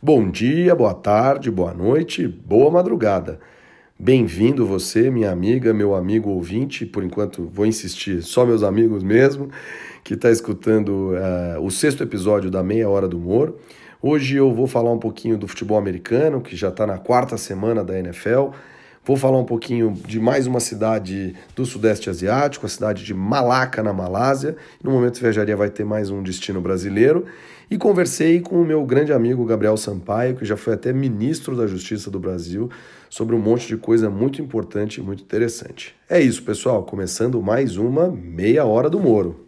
Bom 0.00 0.30
dia, 0.30 0.76
boa 0.76 0.94
tarde, 0.94 1.50
boa 1.50 1.74
noite, 1.74 2.28
boa 2.28 2.70
madrugada. 2.70 3.40
Bem-vindo 3.98 4.64
você, 4.64 5.10
minha 5.10 5.28
amiga, 5.28 5.74
meu 5.74 5.92
amigo 5.92 6.30
ouvinte, 6.30 6.86
por 6.86 7.02
enquanto 7.02 7.50
vou 7.52 7.66
insistir, 7.66 8.22
só 8.22 8.46
meus 8.46 8.62
amigos 8.62 9.02
mesmo, 9.02 9.50
que 10.04 10.14
está 10.14 10.30
escutando 10.30 11.14
uh, 11.16 11.60
o 11.60 11.68
sexto 11.68 12.04
episódio 12.04 12.48
da 12.48 12.62
Meia 12.62 12.88
Hora 12.88 13.08
do 13.08 13.18
Humor. 13.18 13.56
Hoje 14.00 14.36
eu 14.36 14.54
vou 14.54 14.68
falar 14.68 14.92
um 14.92 15.00
pouquinho 15.00 15.36
do 15.36 15.48
futebol 15.48 15.76
americano, 15.76 16.40
que 16.40 16.54
já 16.54 16.68
está 16.68 16.86
na 16.86 16.98
quarta 16.98 17.36
semana 17.36 17.82
da 17.82 17.98
NFL. 17.98 18.50
Vou 19.08 19.16
falar 19.16 19.38
um 19.38 19.44
pouquinho 19.44 19.94
de 20.06 20.20
mais 20.20 20.46
uma 20.46 20.60
cidade 20.60 21.34
do 21.56 21.64
Sudeste 21.64 22.10
Asiático, 22.10 22.66
a 22.66 22.68
cidade 22.68 23.06
de 23.06 23.14
Malaca, 23.14 23.82
na 23.82 23.90
Malásia. 23.90 24.54
No 24.84 24.90
momento 24.90 25.18
Viajaria 25.18 25.56
vai 25.56 25.70
ter 25.70 25.82
mais 25.82 26.10
um 26.10 26.22
destino 26.22 26.60
brasileiro. 26.60 27.24
E 27.70 27.78
conversei 27.78 28.38
com 28.38 28.60
o 28.60 28.64
meu 28.66 28.84
grande 28.84 29.10
amigo 29.10 29.46
Gabriel 29.46 29.78
Sampaio, 29.78 30.36
que 30.36 30.44
já 30.44 30.58
foi 30.58 30.74
até 30.74 30.92
ministro 30.92 31.56
da 31.56 31.66
Justiça 31.66 32.10
do 32.10 32.20
Brasil, 32.20 32.68
sobre 33.08 33.34
um 33.34 33.38
monte 33.38 33.66
de 33.66 33.78
coisa 33.78 34.10
muito 34.10 34.42
importante 34.42 35.00
e 35.00 35.02
muito 35.02 35.22
interessante. 35.22 35.96
É 36.06 36.20
isso, 36.20 36.42
pessoal. 36.42 36.82
Começando 36.82 37.40
mais 37.40 37.78
uma 37.78 38.10
Meia 38.10 38.66
Hora 38.66 38.90
do 38.90 39.00
Moro. 39.00 39.47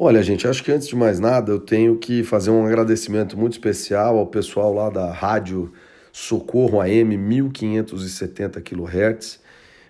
Olha, 0.00 0.22
gente, 0.22 0.46
acho 0.46 0.62
que 0.62 0.70
antes 0.70 0.86
de 0.86 0.94
mais 0.94 1.18
nada 1.18 1.50
eu 1.50 1.58
tenho 1.58 1.96
que 1.96 2.22
fazer 2.22 2.50
um 2.50 2.64
agradecimento 2.64 3.36
muito 3.36 3.54
especial 3.54 4.16
ao 4.16 4.28
pessoal 4.28 4.72
lá 4.72 4.88
da 4.88 5.10
Rádio 5.10 5.72
Socorro 6.12 6.80
AM 6.80 7.16
1570 7.16 8.60
kHz. 8.60 9.40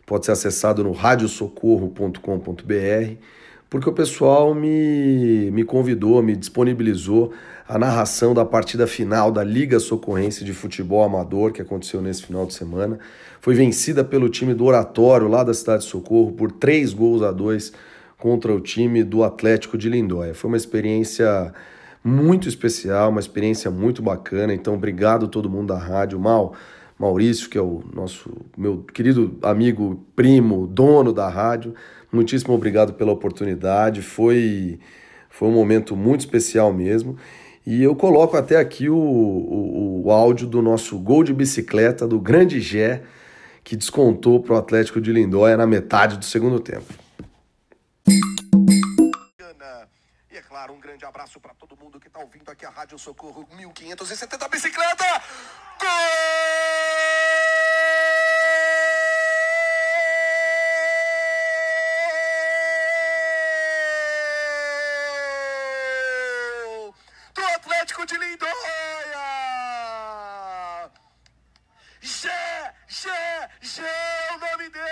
Pode 0.06 0.24
ser 0.24 0.32
acessado 0.32 0.82
no 0.82 0.92
radiosocorro.com.br, 0.92 3.16
porque 3.68 3.90
o 3.90 3.92
pessoal 3.92 4.54
me, 4.54 5.50
me 5.50 5.62
convidou, 5.62 6.22
me 6.22 6.34
disponibilizou 6.34 7.34
a 7.68 7.78
narração 7.78 8.32
da 8.32 8.46
partida 8.46 8.86
final 8.86 9.30
da 9.30 9.44
Liga 9.44 9.78
Socorrense 9.78 10.42
de 10.42 10.54
Futebol 10.54 11.04
Amador, 11.04 11.52
que 11.52 11.60
aconteceu 11.60 12.00
nesse 12.00 12.22
final 12.22 12.46
de 12.46 12.54
semana. 12.54 12.98
Foi 13.42 13.54
vencida 13.54 14.02
pelo 14.02 14.30
time 14.30 14.54
do 14.54 14.64
Oratório, 14.64 15.28
lá 15.28 15.44
da 15.44 15.52
cidade 15.52 15.82
de 15.82 15.90
Socorro, 15.90 16.32
por 16.32 16.50
três 16.50 16.94
gols 16.94 17.20
a 17.20 17.30
dois 17.30 17.74
contra 18.18 18.52
o 18.52 18.60
time 18.60 19.04
do 19.04 19.22
Atlético 19.22 19.78
de 19.78 19.88
Lindóia. 19.88 20.34
Foi 20.34 20.48
uma 20.48 20.56
experiência 20.56 21.54
muito 22.02 22.48
especial, 22.48 23.10
uma 23.10 23.20
experiência 23.20 23.70
muito 23.70 24.02
bacana. 24.02 24.52
Então, 24.52 24.74
obrigado 24.74 25.26
a 25.26 25.28
todo 25.28 25.48
mundo 25.48 25.68
da 25.68 25.78
rádio. 25.78 26.18
Mal, 26.18 26.52
Maurício, 26.98 27.48
que 27.48 27.56
é 27.56 27.62
o 27.62 27.82
nosso 27.94 28.28
meu 28.56 28.78
querido 28.92 29.38
amigo, 29.40 30.04
primo, 30.16 30.66
dono 30.66 31.12
da 31.12 31.28
rádio. 31.28 31.74
Muitíssimo 32.12 32.54
obrigado 32.54 32.92
pela 32.94 33.12
oportunidade. 33.12 34.02
Foi, 34.02 34.80
foi 35.30 35.48
um 35.48 35.52
momento 35.52 35.96
muito 35.96 36.20
especial 36.20 36.72
mesmo. 36.72 37.16
E 37.64 37.82
eu 37.82 37.94
coloco 37.94 38.36
até 38.36 38.56
aqui 38.56 38.88
o, 38.88 38.96
o, 38.96 40.02
o 40.06 40.10
áudio 40.10 40.46
do 40.46 40.60
nosso 40.60 40.98
gol 40.98 41.22
de 41.22 41.32
bicicleta 41.32 42.08
do 42.08 42.18
grande 42.18 42.60
Gé, 42.60 43.02
que 43.62 43.76
descontou 43.76 44.40
para 44.40 44.54
o 44.54 44.56
Atlético 44.56 45.00
de 45.00 45.12
Lindóia 45.12 45.56
na 45.56 45.66
metade 45.66 46.16
do 46.16 46.24
segundo 46.24 46.58
tempo. 46.58 47.07
Claro, 50.58 50.72
um 50.72 50.80
grande 50.80 51.04
abraço 51.04 51.38
para 51.38 51.54
todo 51.54 51.76
mundo 51.76 52.00
que 52.00 52.08
está 52.08 52.18
ouvindo 52.18 52.50
aqui 52.50 52.66
a 52.66 52.70
Rádio 52.70 52.98
Socorro 52.98 53.48
1570 53.52 54.48
Bicicleta. 54.48 55.04
Gol! 55.78 55.88
Do 67.34 67.44
Atlético 67.44 68.04
de 68.04 68.18
Lindóia! 68.18 68.50
Gé, 72.00 72.74
Gé, 72.88 73.50
Gé 73.60 73.82
é 73.82 74.32
o 74.34 74.38
nome 74.38 74.68
dele! 74.70 74.87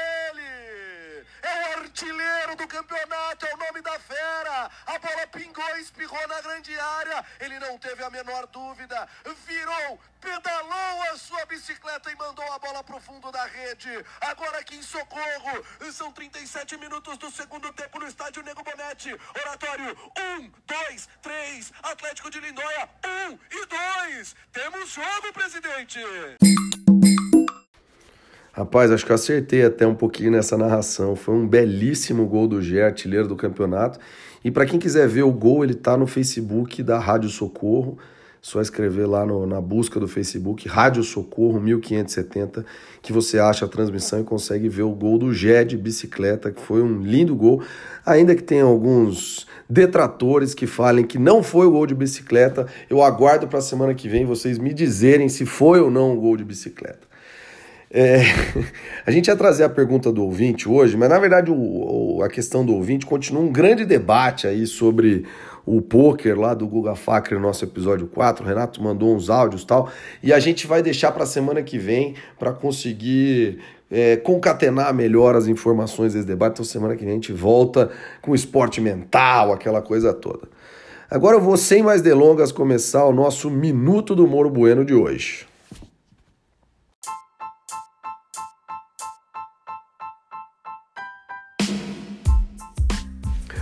Do 2.56 2.66
campeonato, 2.66 3.44
é 3.44 3.54
o 3.54 3.58
nome 3.58 3.82
da 3.82 3.98
fera! 4.00 4.70
A 4.86 4.98
bola 4.98 5.26
pingou, 5.26 5.76
espirrou 5.76 6.26
na 6.26 6.40
grande 6.40 6.78
área. 6.78 7.22
Ele 7.38 7.58
não 7.58 7.76
teve 7.78 8.02
a 8.02 8.08
menor 8.08 8.46
dúvida. 8.46 9.06
Virou, 9.46 10.00
pedalou 10.18 11.02
a 11.12 11.18
sua 11.18 11.44
bicicleta 11.44 12.10
e 12.10 12.16
mandou 12.16 12.50
a 12.50 12.58
bola 12.58 12.82
para 12.82 12.96
o 12.96 13.00
fundo 13.00 13.30
da 13.30 13.44
rede. 13.44 13.90
Agora 14.22 14.58
aqui 14.58 14.76
em 14.76 14.82
Socorro. 14.82 15.64
São 15.92 16.10
37 16.10 16.78
minutos 16.78 17.18
do 17.18 17.30
segundo 17.30 17.70
tempo 17.74 17.98
no 17.98 18.08
estádio 18.08 18.42
Nego 18.42 18.62
Bonete. 18.62 19.14
Oratório: 19.38 19.94
um, 20.18 20.50
dois, 20.66 21.08
três. 21.20 21.72
Atlético 21.82 22.30
de 22.30 22.40
Lindóia: 22.40 22.88
um 23.04 23.38
e 23.50 23.66
dois. 23.66 24.34
Temos 24.50 24.90
jogo, 24.90 25.32
presidente. 25.34 26.00
Rapaz, 28.56 28.90
acho 28.90 29.04
que 29.04 29.12
eu 29.12 29.16
acertei 29.16 29.66
até 29.66 29.86
um 29.86 29.94
pouquinho 29.94 30.30
nessa 30.30 30.56
narração. 30.56 31.14
Foi 31.14 31.34
um 31.34 31.46
belíssimo 31.46 32.24
gol 32.24 32.48
do 32.48 32.62
Gé, 32.62 32.86
artilheiro 32.86 33.28
do 33.28 33.36
campeonato. 33.36 33.98
E 34.42 34.50
para 34.50 34.64
quem 34.64 34.78
quiser 34.78 35.06
ver 35.06 35.24
o 35.24 35.30
gol, 35.30 35.62
ele 35.62 35.74
tá 35.74 35.94
no 35.94 36.06
Facebook 36.06 36.82
da 36.82 36.98
Rádio 36.98 37.28
Socorro. 37.28 37.98
Só 38.40 38.62
escrever 38.62 39.04
lá 39.04 39.26
no, 39.26 39.46
na 39.46 39.60
busca 39.60 40.00
do 40.00 40.08
Facebook, 40.08 40.66
Rádio 40.68 41.02
Socorro 41.02 41.60
1570, 41.60 42.64
que 43.02 43.12
você 43.12 43.38
acha 43.38 43.66
a 43.66 43.68
transmissão 43.68 44.20
e 44.20 44.24
consegue 44.24 44.70
ver 44.70 44.84
o 44.84 44.90
gol 44.92 45.18
do 45.18 45.34
Gé 45.34 45.62
de 45.62 45.76
bicicleta, 45.76 46.50
que 46.50 46.62
foi 46.62 46.80
um 46.80 47.02
lindo 47.02 47.36
gol. 47.36 47.62
Ainda 48.06 48.34
que 48.34 48.42
tenha 48.42 48.64
alguns 48.64 49.46
detratores 49.68 50.54
que 50.54 50.66
falem 50.66 51.04
que 51.04 51.18
não 51.18 51.42
foi 51.42 51.66
o 51.66 51.72
gol 51.72 51.86
de 51.86 51.94
bicicleta, 51.94 52.66
eu 52.88 53.02
aguardo 53.02 53.46
para 53.46 53.58
a 53.58 53.62
semana 53.62 53.92
que 53.92 54.08
vem 54.08 54.24
vocês 54.24 54.56
me 54.56 54.72
dizerem 54.72 55.28
se 55.28 55.44
foi 55.44 55.78
ou 55.78 55.90
não 55.90 56.16
o 56.16 56.20
gol 56.22 56.38
de 56.38 56.44
bicicleta. 56.44 57.05
É, 57.90 58.20
a 59.06 59.10
gente 59.10 59.28
ia 59.28 59.36
trazer 59.36 59.64
a 59.64 59.68
pergunta 59.68 60.12
do 60.12 60.24
ouvinte 60.24 60.68
hoje, 60.68 60.96
mas 60.96 61.08
na 61.08 61.18
verdade 61.18 61.50
o, 61.50 61.56
o, 61.56 62.22
a 62.22 62.28
questão 62.28 62.64
do 62.64 62.74
ouvinte 62.74 63.06
continua 63.06 63.42
um 63.42 63.52
grande 63.52 63.84
debate 63.84 64.46
aí 64.46 64.66
sobre 64.66 65.24
o 65.64 65.82
poker 65.82 66.38
lá 66.38 66.54
do 66.54 66.66
Guga 66.66 66.94
Facre, 66.94 67.36
nosso 67.38 67.64
episódio 67.64 68.06
4. 68.06 68.44
O 68.44 68.46
Renato 68.46 68.82
mandou 68.82 69.14
uns 69.14 69.28
áudios 69.28 69.64
tal, 69.64 69.90
e 70.22 70.32
a 70.32 70.38
gente 70.38 70.66
vai 70.66 70.80
deixar 70.80 71.10
para 71.10 71.24
a 71.24 71.26
semana 71.26 71.60
que 71.62 71.76
vem 71.76 72.14
para 72.38 72.52
conseguir 72.52 73.58
é, 73.90 74.16
concatenar 74.16 74.94
melhor 74.94 75.34
as 75.34 75.48
informações 75.48 76.14
desse 76.14 76.26
debate. 76.26 76.54
Então, 76.54 76.64
semana 76.64 76.94
que 76.94 77.04
vem 77.04 77.12
a 77.12 77.14
gente 77.14 77.32
volta 77.32 77.90
com 78.22 78.34
esporte 78.34 78.80
mental, 78.80 79.52
aquela 79.52 79.82
coisa 79.82 80.14
toda. 80.14 80.48
Agora 81.10 81.36
eu 81.36 81.40
vou, 81.40 81.56
sem 81.56 81.82
mais 81.82 82.00
delongas, 82.00 82.52
começar 82.52 83.04
o 83.04 83.12
nosso 83.12 83.50
Minuto 83.50 84.14
do 84.14 84.26
Moro 84.26 84.50
Bueno 84.50 84.84
de 84.84 84.94
hoje. 84.94 85.46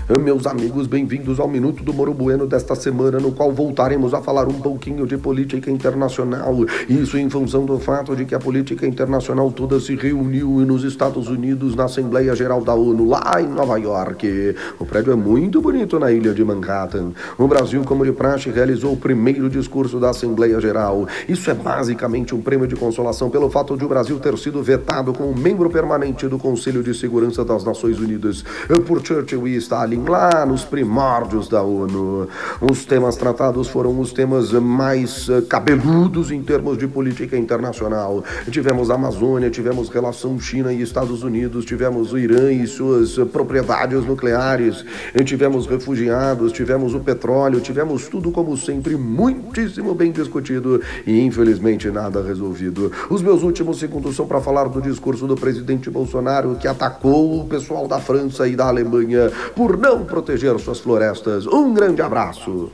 Meus 0.07 0.47
amigos, 0.47 0.87
bem-vindos 0.87 1.41
ao 1.41 1.49
Minuto 1.49 1.83
do 1.83 1.91
Moro 1.91 2.13
Bueno 2.13 2.47
desta 2.47 2.75
semana, 2.75 3.19
no 3.19 3.33
qual 3.33 3.51
voltaremos 3.51 4.13
a 4.13 4.21
falar 4.21 4.47
um 4.47 4.61
pouquinho 4.61 5.07
de 5.07 5.17
política 5.17 5.71
internacional. 5.71 6.55
Isso 6.87 7.17
em 7.17 7.31
função 7.31 7.65
do 7.65 7.79
fato 7.79 8.15
de 8.15 8.27
que 8.27 8.35
a 8.35 8.39
política 8.39 8.87
internacional 8.87 9.51
toda 9.51 9.81
se 9.81 9.97
reuniu 9.97 10.47
nos 10.67 10.85
Estados 10.85 11.29
Unidos, 11.29 11.75
na 11.75 11.85
Assembleia 11.85 12.37
Geral 12.37 12.63
da 12.63 12.75
ONU, 12.75 13.09
lá 13.09 13.41
em 13.41 13.47
Nova 13.47 13.79
York. 13.79 14.55
O 14.79 14.85
prédio 14.85 15.11
é 15.11 15.17
muito 15.17 15.63
bonito 15.63 15.99
na 15.99 16.13
ilha 16.13 16.35
de 16.35 16.45
Manhattan. 16.45 17.13
O 17.39 17.49
Brasil, 17.49 17.83
como 17.83 18.05
de 18.05 18.13
praxe, 18.13 18.51
realizou 18.51 18.93
o 18.93 18.99
primeiro 18.99 19.49
discurso 19.49 19.99
da 19.99 20.11
Assembleia 20.11 20.61
Geral. 20.61 21.09
Isso 21.27 21.51
é 21.51 21.55
basicamente 21.55 22.35
um 22.35 22.43
prêmio 22.43 22.67
de 22.67 22.77
consolação 22.77 23.31
pelo 23.31 23.49
fato 23.49 23.75
de 23.75 23.87
o 23.87 23.89
Brasil 23.89 24.21
ter 24.21 24.37
sido 24.37 24.63
vetado 24.63 25.15
como 25.15 25.35
membro 25.35 25.71
permanente 25.71 26.29
do 26.29 26.39
Conselho 26.39 26.83
de 26.83 26.93
Segurança 26.93 27.43
das 27.43 27.65
Nações 27.65 27.99
Unidas 27.99 28.45
por 28.87 29.03
Churchill 29.03 29.49
e 29.49 29.57
Stalin 29.57 29.95
lá 30.11 30.45
nos 30.47 30.65
primórdios 30.65 31.49
da 31.49 31.63
ONU. 31.63 32.29
Os 32.61 32.85
temas 32.85 33.17
tratados 33.17 33.69
foram 33.69 33.99
os 34.01 34.13
temas 34.13 34.53
mais 34.53 35.29
eh, 35.29 35.43
cabeludos 35.43 36.31
em 36.31 36.43
termos 36.43 36.79
de 36.79 36.87
política 36.87 37.37
internacional. 37.37 38.25
Tivemos 38.51 38.91
a 38.91 38.95
Amazônia, 38.95 39.51
tivemos 39.51 39.89
relação 39.89 40.39
China 40.39 40.73
e 40.73 40.83
Estados 40.83 41.23
Unidos, 41.23 41.65
tivemos 41.65 42.13
o 42.13 42.19
Irã 42.19 42.53
e 42.53 42.67
suas 42.67 43.19
eh, 43.19 43.25
propriedades 43.25 44.05
nucleares, 44.05 44.85
tivemos 45.25 45.67
refugiados, 45.67 46.53
tivemos 46.53 46.95
o 46.95 47.01
petróleo, 47.01 47.61
tivemos 47.61 48.09
tudo 48.09 48.31
como 48.31 48.57
sempre 48.57 48.97
muitíssimo 48.97 49.95
bem 49.95 50.13
discutido 50.13 50.81
e 51.07 51.21
infelizmente 51.21 51.91
nada 51.91 52.23
resolvido. 52.23 52.91
Os 53.11 53.23
meus 53.23 53.43
últimos 53.43 53.79
segundos 53.79 54.17
são 54.17 54.27
para 54.27 54.41
falar 54.41 54.69
do 54.69 54.81
discurso 54.81 55.27
do 55.27 55.35
presidente 55.35 55.91
Bolsonaro 55.91 56.57
que 56.57 56.69
atacou 56.69 57.41
o 57.41 57.45
pessoal 57.47 57.87
da 57.87 57.99
França 57.99 58.47
e 58.47 58.57
da 58.57 58.67
Alemanha 58.67 59.31
por 59.55 59.77
não 59.85 60.03
proteger 60.03 60.59
suas 60.59 60.81
florestas. 60.81 61.47
Um 61.47 61.75
grande 61.75 62.01
abraço! 62.01 62.73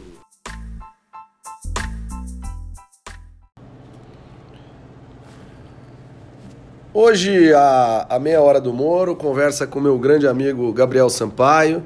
Hoje, 6.95 7.53
a, 7.53 8.07
a 8.11 8.19
meia 8.21 8.41
hora 8.41 8.61
do 8.61 8.73
Moro, 8.73 9.17
conversa 9.17 9.67
com 9.67 9.81
meu 9.81 9.99
grande 9.99 10.29
amigo 10.29 10.73
Gabriel 10.73 11.11
Sampaio. 11.11 11.83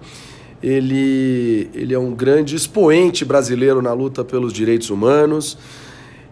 Ele, 0.62 1.70
ele 1.74 1.94
é 1.94 1.98
um 1.98 2.14
grande 2.14 2.54
expoente 2.54 3.24
brasileiro 3.24 3.80
na 3.80 3.94
luta 3.94 4.22
pelos 4.24 4.52
direitos 4.52 4.90
humanos. 4.90 5.56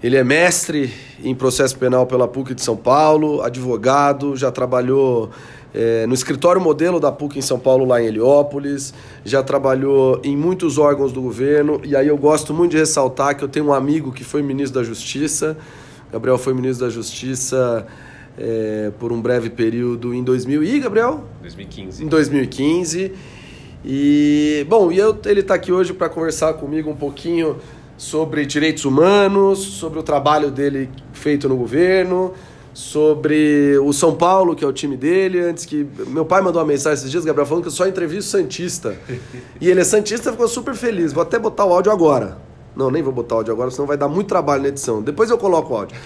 Ele 0.02 0.16
é 0.16 0.24
mestre 0.24 0.92
em 1.22 1.34
processo 1.34 1.78
penal 1.78 2.06
pela 2.06 2.28
PUC 2.28 2.54
de 2.54 2.62
São 2.62 2.76
Paulo, 2.76 3.40
advogado, 3.40 4.36
já 4.36 4.50
trabalhou 4.50 5.30
é, 5.74 6.06
no 6.06 6.14
escritório 6.14 6.60
modelo 6.60 7.00
da 7.00 7.10
PUC 7.10 7.38
em 7.38 7.42
São 7.42 7.58
Paulo, 7.58 7.84
lá 7.84 8.02
em 8.02 8.06
Heliópolis, 8.06 8.92
já 9.24 9.42
trabalhou 9.42 10.20
em 10.22 10.36
muitos 10.36 10.78
órgãos 10.78 11.12
do 11.12 11.22
governo, 11.22 11.80
e 11.84 11.96
aí 11.96 12.08
eu 12.08 12.16
gosto 12.16 12.52
muito 12.52 12.72
de 12.72 12.78
ressaltar 12.78 13.36
que 13.36 13.42
eu 13.42 13.48
tenho 13.48 13.66
um 13.66 13.72
amigo 13.72 14.12
que 14.12 14.24
foi 14.24 14.42
ministro 14.42 14.80
da 14.80 14.84
Justiça, 14.84 15.56
Gabriel 16.12 16.36
foi 16.36 16.52
ministro 16.52 16.84
da 16.86 16.92
Justiça 16.92 17.86
é, 18.38 18.92
por 18.98 19.12
um 19.12 19.20
breve 19.20 19.48
período 19.48 20.12
em 20.12 20.22
2000 20.22 20.62
e 20.62 20.80
Gabriel? 20.80 21.24
2015. 21.40 22.04
Em 22.04 22.06
2015. 22.06 23.12
E, 23.84 24.66
bom, 24.68 24.92
e 24.92 24.98
eu, 24.98 25.18
ele 25.24 25.40
está 25.40 25.54
aqui 25.54 25.72
hoje 25.72 25.92
para 25.92 26.08
conversar 26.08 26.54
comigo 26.54 26.90
um 26.90 26.96
pouquinho 26.96 27.56
sobre 27.96 28.44
direitos 28.44 28.84
humanos, 28.84 29.58
sobre 29.58 29.98
o 29.98 30.02
trabalho 30.02 30.50
dele 30.50 30.90
feito 31.12 31.48
no 31.48 31.56
governo, 31.56 32.32
sobre 32.74 33.78
o 33.78 33.92
São 33.92 34.14
Paulo, 34.14 34.54
que 34.56 34.64
é 34.64 34.66
o 34.66 34.72
time 34.72 34.96
dele, 34.96 35.40
antes 35.40 35.64
que. 35.64 35.86
Meu 36.06 36.24
pai 36.24 36.40
mandou 36.40 36.60
uma 36.60 36.68
mensagem 36.68 36.98
esses 36.98 37.10
dias, 37.10 37.24
Gabriel, 37.24 37.46
falando 37.46 37.64
que 37.64 37.68
eu 37.68 37.72
só 37.72 37.86
entrevisto 37.86 38.30
Santista. 38.30 38.96
e 39.60 39.68
ele 39.68 39.80
é 39.80 39.84
Santista 39.84 40.30
ficou 40.30 40.48
super 40.48 40.74
feliz. 40.74 41.12
Vou 41.12 41.22
até 41.22 41.38
botar 41.38 41.64
o 41.64 41.72
áudio 41.72 41.92
agora. 41.92 42.38
Não, 42.74 42.90
nem 42.90 43.02
vou 43.02 43.12
botar 43.12 43.34
o 43.34 43.38
áudio 43.38 43.52
agora, 43.52 43.70
senão 43.70 43.86
vai 43.86 43.96
dar 43.96 44.08
muito 44.08 44.28
trabalho 44.28 44.62
na 44.62 44.68
edição. 44.68 45.02
Depois 45.02 45.28
eu 45.28 45.36
coloco 45.36 45.74
o 45.74 45.76
áudio. 45.76 45.96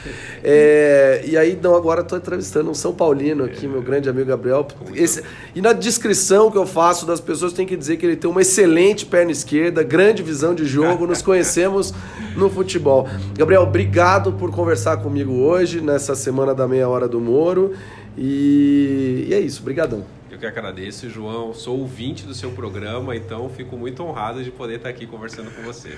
É, 0.42 1.22
e 1.24 1.36
aí, 1.36 1.58
não, 1.60 1.76
agora 1.76 2.00
estou 2.00 2.18
entrevistando 2.18 2.70
um 2.70 2.74
São 2.74 2.92
Paulino 2.92 3.44
aqui, 3.44 3.68
meu 3.68 3.80
grande 3.80 4.08
amigo 4.08 4.26
Gabriel. 4.26 4.66
Esse, 4.92 5.22
e 5.54 5.60
na 5.60 5.72
descrição 5.72 6.50
que 6.50 6.58
eu 6.58 6.66
faço 6.66 7.06
das 7.06 7.20
pessoas, 7.20 7.52
tem 7.52 7.66
que 7.66 7.76
dizer 7.76 7.96
que 7.96 8.06
ele 8.06 8.16
tem 8.16 8.28
uma 8.28 8.42
excelente 8.42 9.06
perna 9.06 9.30
esquerda, 9.30 9.82
grande 9.82 10.22
visão 10.22 10.54
de 10.54 10.64
jogo, 10.64 11.06
nos 11.06 11.22
conhecemos 11.22 11.94
no 12.36 12.50
futebol. 12.50 13.08
Gabriel, 13.36 13.62
obrigado 13.62 14.32
por 14.32 14.50
conversar 14.50 14.96
comigo 14.96 15.32
hoje, 15.34 15.80
nessa 15.80 16.16
semana 16.16 16.52
da 16.52 16.66
meia 16.66 16.88
hora 16.88 17.06
do 17.06 17.20
Moro. 17.20 17.74
E, 18.18 19.26
e 19.28 19.34
é 19.34 19.38
isso, 19.38 19.62
brigadão. 19.62 20.04
Eu 20.30 20.38
que 20.38 20.46
agradeço, 20.46 21.08
João. 21.08 21.54
Sou 21.54 21.78
ouvinte 21.78 22.26
do 22.26 22.34
seu 22.34 22.50
programa, 22.50 23.16
então 23.16 23.48
fico 23.48 23.76
muito 23.76 24.02
honrado 24.02 24.44
de 24.44 24.50
poder 24.50 24.76
estar 24.76 24.88
aqui 24.88 25.06
conversando 25.06 25.50
com 25.50 25.62
você. 25.62 25.96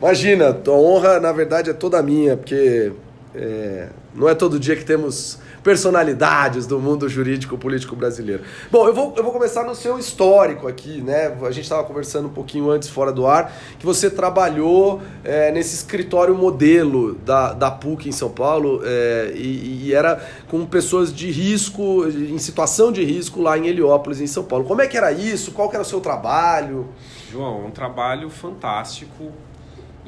Imagina, 0.00 0.56
a 0.64 0.70
honra, 0.70 1.18
na 1.18 1.32
verdade, 1.32 1.70
é 1.70 1.72
toda 1.72 2.00
minha, 2.02 2.36
porque 2.36 2.92
é, 3.34 3.88
não 4.14 4.28
é 4.28 4.34
todo 4.34 4.58
dia 4.58 4.76
que 4.76 4.84
temos 4.84 5.40
personalidades 5.62 6.66
do 6.66 6.78
mundo 6.78 7.08
jurídico 7.08 7.58
político 7.58 7.96
brasileiro. 7.96 8.42
Bom, 8.70 8.86
eu 8.86 8.94
vou, 8.94 9.12
eu 9.16 9.24
vou 9.24 9.32
começar 9.32 9.64
no 9.64 9.74
seu 9.74 9.98
histórico 9.98 10.68
aqui, 10.68 11.02
né? 11.02 11.36
A 11.42 11.50
gente 11.50 11.64
estava 11.64 11.82
conversando 11.82 12.28
um 12.28 12.32
pouquinho 12.32 12.70
antes, 12.70 12.88
fora 12.88 13.12
do 13.12 13.26
ar, 13.26 13.52
que 13.76 13.84
você 13.84 14.08
trabalhou 14.08 15.02
é, 15.24 15.50
nesse 15.50 15.74
escritório 15.74 16.34
modelo 16.34 17.14
da, 17.14 17.52
da 17.52 17.70
PUC 17.70 18.08
em 18.08 18.12
São 18.12 18.30
Paulo 18.30 18.80
é, 18.84 19.32
e, 19.34 19.88
e, 19.88 19.94
era 19.94 20.24
com 20.48 20.64
pessoas 20.64 21.12
de 21.12 21.30
risco, 21.30 22.06
em 22.06 22.38
situação 22.38 22.92
de 22.92 23.04
risco 23.04 23.42
lá 23.42 23.58
em 23.58 23.66
Heliópolis, 23.66 24.20
em 24.20 24.28
São 24.28 24.44
Paulo. 24.44 24.64
Como 24.64 24.80
é 24.80 24.86
que 24.86 24.96
era 24.96 25.10
isso? 25.10 25.50
Qual 25.50 25.68
que 25.68 25.74
era 25.74 25.82
o 25.82 25.86
seu 25.86 26.00
trabalho? 26.00 26.88
João, 27.30 27.66
um 27.66 27.70
trabalho 27.70 28.30
fantástico 28.30 29.32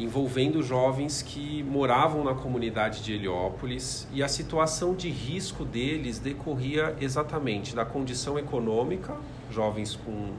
envolvendo 0.00 0.62
jovens 0.62 1.20
que 1.20 1.62
moravam 1.62 2.24
na 2.24 2.34
comunidade 2.34 3.02
de 3.02 3.12
Heliópolis 3.12 4.08
e 4.12 4.22
a 4.22 4.28
situação 4.28 4.94
de 4.94 5.10
risco 5.10 5.62
deles 5.62 6.18
decorria 6.18 6.96
exatamente 6.98 7.76
da 7.76 7.84
condição 7.84 8.38
econômica, 8.38 9.14
jovens 9.50 9.94
com 9.94 10.30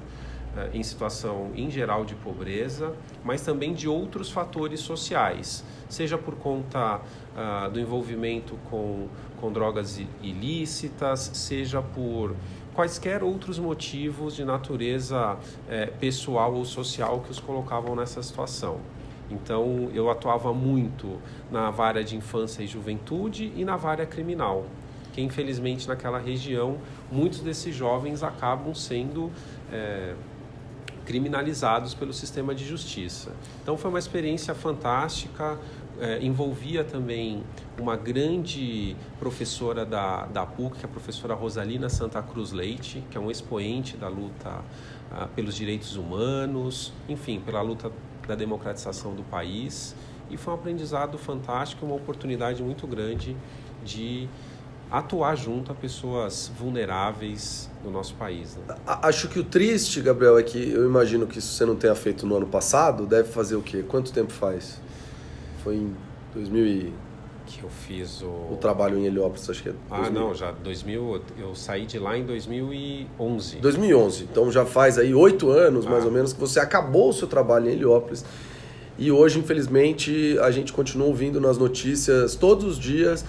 eh, 0.57 0.71
em 0.73 0.81
situação 0.81 1.51
em 1.55 1.69
geral 1.69 2.03
de 2.03 2.15
pobreza, 2.15 2.93
mas 3.23 3.41
também 3.41 3.71
de 3.73 3.87
outros 3.87 4.31
fatores 4.31 4.79
sociais, 4.79 5.63
seja 5.87 6.17
por 6.17 6.35
conta 6.35 6.97
uh, 6.97 7.69
do 7.69 7.79
envolvimento 7.79 8.57
com, 8.69 9.07
com 9.39 9.51
drogas 9.51 10.01
ilícitas, 10.21 11.31
seja 11.33 11.81
por 11.81 12.35
quaisquer 12.73 13.23
outros 13.23 13.59
motivos 13.59 14.35
de 14.35 14.43
natureza 14.43 15.37
eh, 15.69 15.85
pessoal 15.85 16.53
ou 16.53 16.65
social 16.65 17.19
que 17.19 17.31
os 17.31 17.39
colocavam 17.39 17.95
nessa 17.95 18.23
situação. 18.23 18.79
Então 19.31 19.89
eu 19.93 20.09
atuava 20.09 20.53
muito 20.53 21.19
na 21.49 21.71
vara 21.71 22.03
de 22.03 22.15
infância 22.15 22.61
e 22.61 22.67
juventude 22.67 23.51
e 23.55 23.63
na 23.63 23.77
vara 23.77 24.05
criminal, 24.05 24.65
que 25.13 25.21
infelizmente 25.21 25.87
naquela 25.87 26.19
região 26.19 26.77
muitos 27.11 27.39
desses 27.39 27.73
jovens 27.73 28.23
acabam 28.23 28.73
sendo 28.73 29.31
é, 29.71 30.13
criminalizados 31.05 31.93
pelo 31.93 32.13
sistema 32.13 32.53
de 32.53 32.65
justiça. 32.65 33.31
Então 33.61 33.77
foi 33.77 33.89
uma 33.89 33.99
experiência 33.99 34.53
fantástica, 34.53 35.57
é, 35.99 36.19
envolvia 36.23 36.83
também 36.83 37.43
uma 37.79 37.95
grande 37.95 38.95
professora 39.19 39.85
da, 39.85 40.25
da 40.25 40.45
PUC, 40.45 40.77
é 40.81 40.85
a 40.85 40.87
professora 40.87 41.33
Rosalina 41.33 41.89
Santa 41.89 42.21
Cruz 42.21 42.51
Leite, 42.51 43.03
que 43.09 43.17
é 43.17 43.21
um 43.21 43.29
expoente 43.29 43.97
da 43.97 44.07
luta 44.07 44.61
ah, 45.11 45.27
pelos 45.35 45.55
direitos 45.55 45.95
humanos, 45.95 46.93
enfim, 47.09 47.39
pela 47.39 47.61
luta 47.61 47.91
da 48.27 48.35
democratização 48.35 49.13
do 49.13 49.23
país 49.23 49.95
e 50.29 50.37
foi 50.37 50.53
um 50.53 50.55
aprendizado 50.55 51.17
fantástico, 51.17 51.85
uma 51.85 51.95
oportunidade 51.95 52.63
muito 52.63 52.87
grande 52.87 53.35
de 53.83 54.29
atuar 54.89 55.35
junto 55.35 55.71
a 55.71 55.75
pessoas 55.75 56.51
vulneráveis 56.57 57.69
do 57.83 57.89
nosso 57.89 58.13
país. 58.15 58.57
Né? 58.57 58.75
Acho 58.85 59.29
que 59.29 59.39
o 59.39 59.43
triste, 59.43 60.01
Gabriel, 60.01 60.37
é 60.37 60.43
que 60.43 60.71
eu 60.71 60.85
imagino 60.85 61.25
que 61.25 61.39
isso 61.39 61.53
você 61.53 61.65
não 61.65 61.75
tenha 61.75 61.95
feito 61.95 62.25
no 62.25 62.35
ano 62.35 62.45
passado, 62.45 63.05
deve 63.05 63.29
fazer 63.29 63.55
o 63.55 63.61
quê? 63.61 63.83
Quanto 63.87 64.11
tempo 64.11 64.31
faz? 64.31 64.81
Foi 65.63 65.75
em 65.75 65.95
2000 66.33 66.65
e... 66.65 66.93
Que 67.57 67.63
eu 67.63 67.69
fiz 67.69 68.21
o... 68.21 68.53
O 68.53 68.57
trabalho 68.59 68.97
em 68.97 69.05
Heliópolis, 69.05 69.49
acho 69.49 69.63
que 69.63 69.69
é... 69.69 69.73
2000. 69.89 70.07
Ah, 70.07 70.09
não, 70.09 70.33
já 70.33 70.51
2000... 70.51 71.21
Eu 71.39 71.55
saí 71.55 71.85
de 71.85 71.99
lá 71.99 72.17
em 72.17 72.25
2011. 72.25 73.57
2011. 73.57 74.23
Então 74.23 74.51
já 74.51 74.65
faz 74.65 74.97
aí 74.97 75.13
oito 75.13 75.49
anos, 75.49 75.85
ah. 75.85 75.89
mais 75.89 76.05
ou 76.05 76.11
menos, 76.11 76.33
que 76.33 76.39
você 76.39 76.59
acabou 76.59 77.09
o 77.09 77.13
seu 77.13 77.27
trabalho 77.27 77.69
em 77.69 77.73
Heliópolis. 77.73 78.25
E 78.97 79.11
hoje, 79.11 79.39
infelizmente, 79.39 80.37
a 80.39 80.51
gente 80.51 80.71
continua 80.71 81.07
ouvindo 81.07 81.41
nas 81.41 81.57
notícias 81.57 82.35
todos 82.35 82.65
os 82.65 82.79
dias 82.79 83.25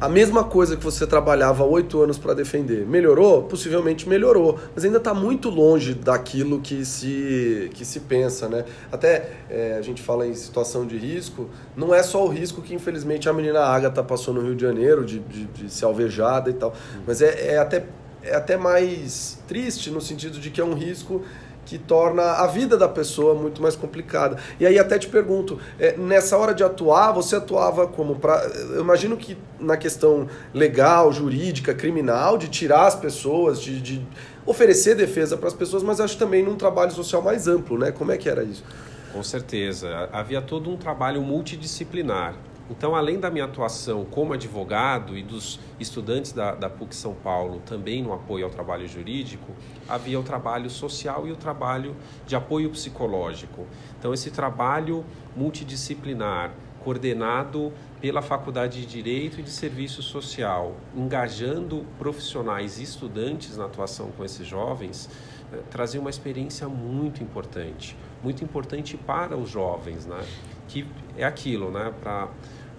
a 0.00 0.08
mesma 0.08 0.44
coisa 0.44 0.76
que 0.76 0.84
você 0.84 1.06
trabalhava 1.06 1.64
oito 1.64 2.00
anos 2.00 2.18
para 2.18 2.32
defender. 2.32 2.86
Melhorou? 2.86 3.42
Possivelmente 3.42 4.08
melhorou, 4.08 4.58
mas 4.74 4.84
ainda 4.84 4.98
está 4.98 5.12
muito 5.12 5.50
longe 5.50 5.92
daquilo 5.92 6.60
que 6.60 6.84
se, 6.84 7.68
que 7.74 7.84
se 7.84 8.00
pensa, 8.00 8.48
né? 8.48 8.64
Até 8.92 9.30
é, 9.50 9.76
a 9.76 9.82
gente 9.82 10.00
fala 10.00 10.26
em 10.26 10.34
situação 10.34 10.86
de 10.86 10.96
risco, 10.96 11.48
não 11.76 11.92
é 11.92 12.02
só 12.02 12.24
o 12.24 12.28
risco 12.28 12.62
que 12.62 12.74
infelizmente 12.74 13.28
a 13.28 13.32
menina 13.32 13.60
Agatha 13.60 14.02
passou 14.04 14.32
no 14.32 14.40
Rio 14.40 14.54
de 14.54 14.62
Janeiro, 14.62 15.04
de, 15.04 15.18
de, 15.18 15.44
de 15.46 15.70
ser 15.70 15.84
alvejada 15.84 16.48
e 16.48 16.54
tal, 16.54 16.72
mas 17.04 17.20
é, 17.20 17.54
é, 17.54 17.58
até, 17.58 17.84
é 18.22 18.36
até 18.36 18.56
mais 18.56 19.38
triste 19.48 19.90
no 19.90 20.00
sentido 20.00 20.38
de 20.38 20.50
que 20.50 20.60
é 20.60 20.64
um 20.64 20.74
risco 20.74 21.22
que 21.68 21.76
torna 21.76 22.22
a 22.22 22.46
vida 22.46 22.78
da 22.78 22.88
pessoa 22.88 23.34
muito 23.34 23.60
mais 23.60 23.76
complicada. 23.76 24.38
E 24.58 24.66
aí 24.66 24.78
até 24.78 24.98
te 24.98 25.06
pergunto, 25.06 25.60
é, 25.78 25.98
nessa 25.98 26.34
hora 26.38 26.54
de 26.54 26.64
atuar, 26.64 27.12
você 27.12 27.36
atuava 27.36 27.86
como 27.86 28.16
para, 28.16 28.42
eu 28.70 28.80
imagino 28.80 29.18
que 29.18 29.36
na 29.60 29.76
questão 29.76 30.26
legal, 30.54 31.12
jurídica, 31.12 31.74
criminal, 31.74 32.38
de 32.38 32.48
tirar 32.48 32.86
as 32.86 32.94
pessoas, 32.94 33.60
de, 33.60 33.82
de 33.82 34.06
oferecer 34.46 34.94
defesa 34.94 35.36
para 35.36 35.48
as 35.48 35.54
pessoas, 35.54 35.82
mas 35.82 36.00
acho 36.00 36.16
também 36.16 36.42
num 36.42 36.56
trabalho 36.56 36.90
social 36.90 37.20
mais 37.20 37.46
amplo, 37.46 37.78
né? 37.78 37.92
Como 37.92 38.10
é 38.10 38.16
que 38.16 38.30
era 38.30 38.42
isso? 38.42 38.64
Com 39.12 39.22
certeza, 39.22 40.08
havia 40.10 40.40
todo 40.40 40.70
um 40.70 40.76
trabalho 40.76 41.20
multidisciplinar. 41.20 42.34
Então, 42.70 42.94
além 42.94 43.18
da 43.18 43.30
minha 43.30 43.46
atuação 43.46 44.04
como 44.04 44.34
advogado 44.34 45.16
e 45.16 45.22
dos 45.22 45.58
estudantes 45.80 46.32
da, 46.32 46.54
da 46.54 46.68
PUC 46.68 46.94
São 46.94 47.14
Paulo 47.14 47.62
também 47.64 48.02
no 48.02 48.12
apoio 48.12 48.44
ao 48.44 48.50
trabalho 48.50 48.86
jurídico, 48.86 49.52
havia 49.88 50.20
o 50.20 50.22
trabalho 50.22 50.68
social 50.68 51.26
e 51.26 51.32
o 51.32 51.36
trabalho 51.36 51.96
de 52.26 52.36
apoio 52.36 52.68
psicológico. 52.70 53.66
Então, 53.98 54.12
esse 54.12 54.30
trabalho 54.30 55.04
multidisciplinar, 55.34 56.52
coordenado 56.84 57.72
pela 58.00 58.22
Faculdade 58.22 58.80
de 58.80 58.86
Direito 58.86 59.40
e 59.40 59.42
de 59.42 59.50
Serviço 59.50 60.02
Social, 60.02 60.76
engajando 60.94 61.84
profissionais 61.98 62.78
e 62.78 62.82
estudantes 62.82 63.56
na 63.56 63.64
atuação 63.64 64.10
com 64.16 64.24
esses 64.24 64.46
jovens, 64.46 65.10
eh, 65.52 65.58
trazia 65.70 66.00
uma 66.00 66.10
experiência 66.10 66.68
muito 66.68 67.22
importante, 67.22 67.96
muito 68.22 68.44
importante 68.44 68.96
para 68.96 69.36
os 69.36 69.50
jovens, 69.50 70.06
né? 70.06 70.20
que 70.68 70.86
é 71.16 71.24
aquilo, 71.24 71.70
né? 71.70 71.92
para 72.00 72.28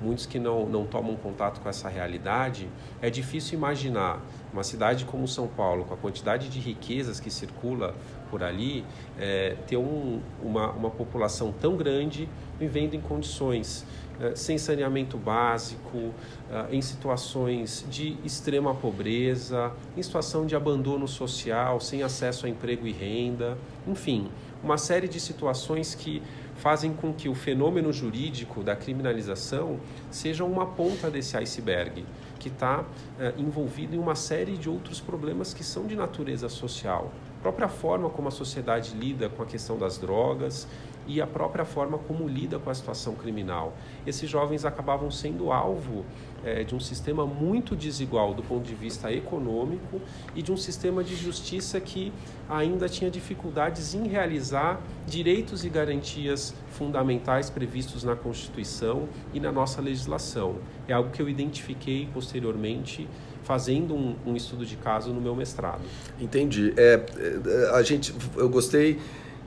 muitos 0.01 0.25
que 0.25 0.39
não, 0.39 0.65
não 0.67 0.85
tomam 0.85 1.15
contato 1.15 1.59
com 1.61 1.69
essa 1.69 1.89
realidade, 1.89 2.69
é 3.01 3.09
difícil 3.09 3.57
imaginar 3.57 4.21
uma 4.51 4.63
cidade 4.63 5.05
como 5.05 5.27
São 5.27 5.47
Paulo, 5.47 5.85
com 5.85 5.93
a 5.93 5.97
quantidade 5.97 6.49
de 6.49 6.59
riquezas 6.59 7.19
que 7.19 7.29
circula 7.29 7.95
por 8.29 8.43
ali, 8.43 8.85
é, 9.17 9.55
ter 9.67 9.77
um, 9.77 10.21
uma, 10.41 10.71
uma 10.71 10.89
população 10.89 11.51
tão 11.51 11.75
grande 11.75 12.29
vivendo 12.59 12.93
em 12.93 13.01
condições 13.01 13.85
é, 14.19 14.35
sem 14.35 14.57
saneamento 14.57 15.17
básico, 15.17 16.13
é, 16.51 16.75
em 16.75 16.81
situações 16.81 17.85
de 17.89 18.17
extrema 18.23 18.75
pobreza, 18.75 19.71
em 19.95 20.03
situação 20.03 20.45
de 20.45 20.55
abandono 20.55 21.07
social, 21.07 21.79
sem 21.79 22.03
acesso 22.03 22.45
a 22.45 22.49
emprego 22.49 22.85
e 22.85 22.91
renda, 22.91 23.57
enfim, 23.87 24.29
uma 24.61 24.77
série 24.77 25.07
de 25.07 25.19
situações 25.21 25.95
que 25.95 26.21
fazem 26.59 26.93
com 26.93 27.13
que 27.13 27.29
o 27.29 27.35
fenômeno 27.35 27.91
jurídico 27.91 28.61
da 28.61 28.75
criminalização 28.75 29.79
seja 30.11 30.43
uma 30.43 30.65
ponta 30.65 31.09
desse 31.09 31.37
iceberg, 31.37 32.05
que 32.37 32.49
está 32.49 32.83
é, 33.19 33.33
envolvido 33.37 33.95
em 33.95 33.99
uma 33.99 34.15
série 34.15 34.57
de 34.57 34.69
outros 34.69 34.99
problemas 34.99 35.53
que 35.53 35.63
são 35.63 35.87
de 35.87 35.95
natureza 35.95 36.49
social. 36.49 37.11
A 37.39 37.41
própria 37.41 37.69
forma 37.69 38.09
como 38.09 38.27
a 38.27 38.31
sociedade 38.31 38.93
lida 38.93 39.29
com 39.29 39.41
a 39.41 39.45
questão 39.45 39.77
das 39.77 39.97
drogas, 39.97 40.67
e 41.09 41.19
a 41.19 41.25
própria 41.25 41.65
forma 41.65 41.97
como 41.97 42.27
lida 42.27 42.59
com 42.59 42.69
a 42.69 42.73
situação 42.73 43.15
criminal. 43.15 43.75
Esses 44.05 44.29
jovens 44.29 44.63
acabavam 44.63 45.09
sendo 45.09 45.51
alvo 45.51 46.05
é, 46.45 46.63
de 46.63 46.75
um 46.75 46.79
sistema 46.79 47.25
muito 47.25 47.75
desigual 47.75 48.33
do 48.35 48.43
ponto 48.43 48.63
de 48.63 48.75
vista 48.75 49.11
econômico 49.11 49.99
e 50.35 50.43
de 50.43 50.51
um 50.51 50.57
sistema 50.57 51.03
de 51.03 51.15
justiça 51.15 51.81
que 51.81 52.13
ainda 52.47 52.87
tinha 52.87 53.09
dificuldades 53.09 53.95
em 53.95 54.07
realizar 54.07 54.79
direitos 55.07 55.65
e 55.65 55.69
garantias 55.69 56.53
fundamentais 56.69 57.49
previstos 57.49 58.03
na 58.03 58.15
Constituição 58.15 59.09
e 59.33 59.39
na 59.39 59.51
nossa 59.51 59.81
legislação. 59.81 60.57
É 60.87 60.93
algo 60.93 61.09
que 61.09 61.21
eu 61.21 61.27
identifiquei 61.27 62.07
posteriormente 62.13 63.07
fazendo 63.43 63.95
um, 63.95 64.15
um 64.27 64.35
estudo 64.35 64.63
de 64.63 64.75
caso 64.75 65.11
no 65.11 65.19
meu 65.19 65.35
mestrado. 65.35 65.81
Entendi. 66.21 66.71
É, 66.77 67.03
é 67.17 67.75
a 67.75 67.81
gente, 67.81 68.13
eu 68.37 68.47
gostei 68.47 68.99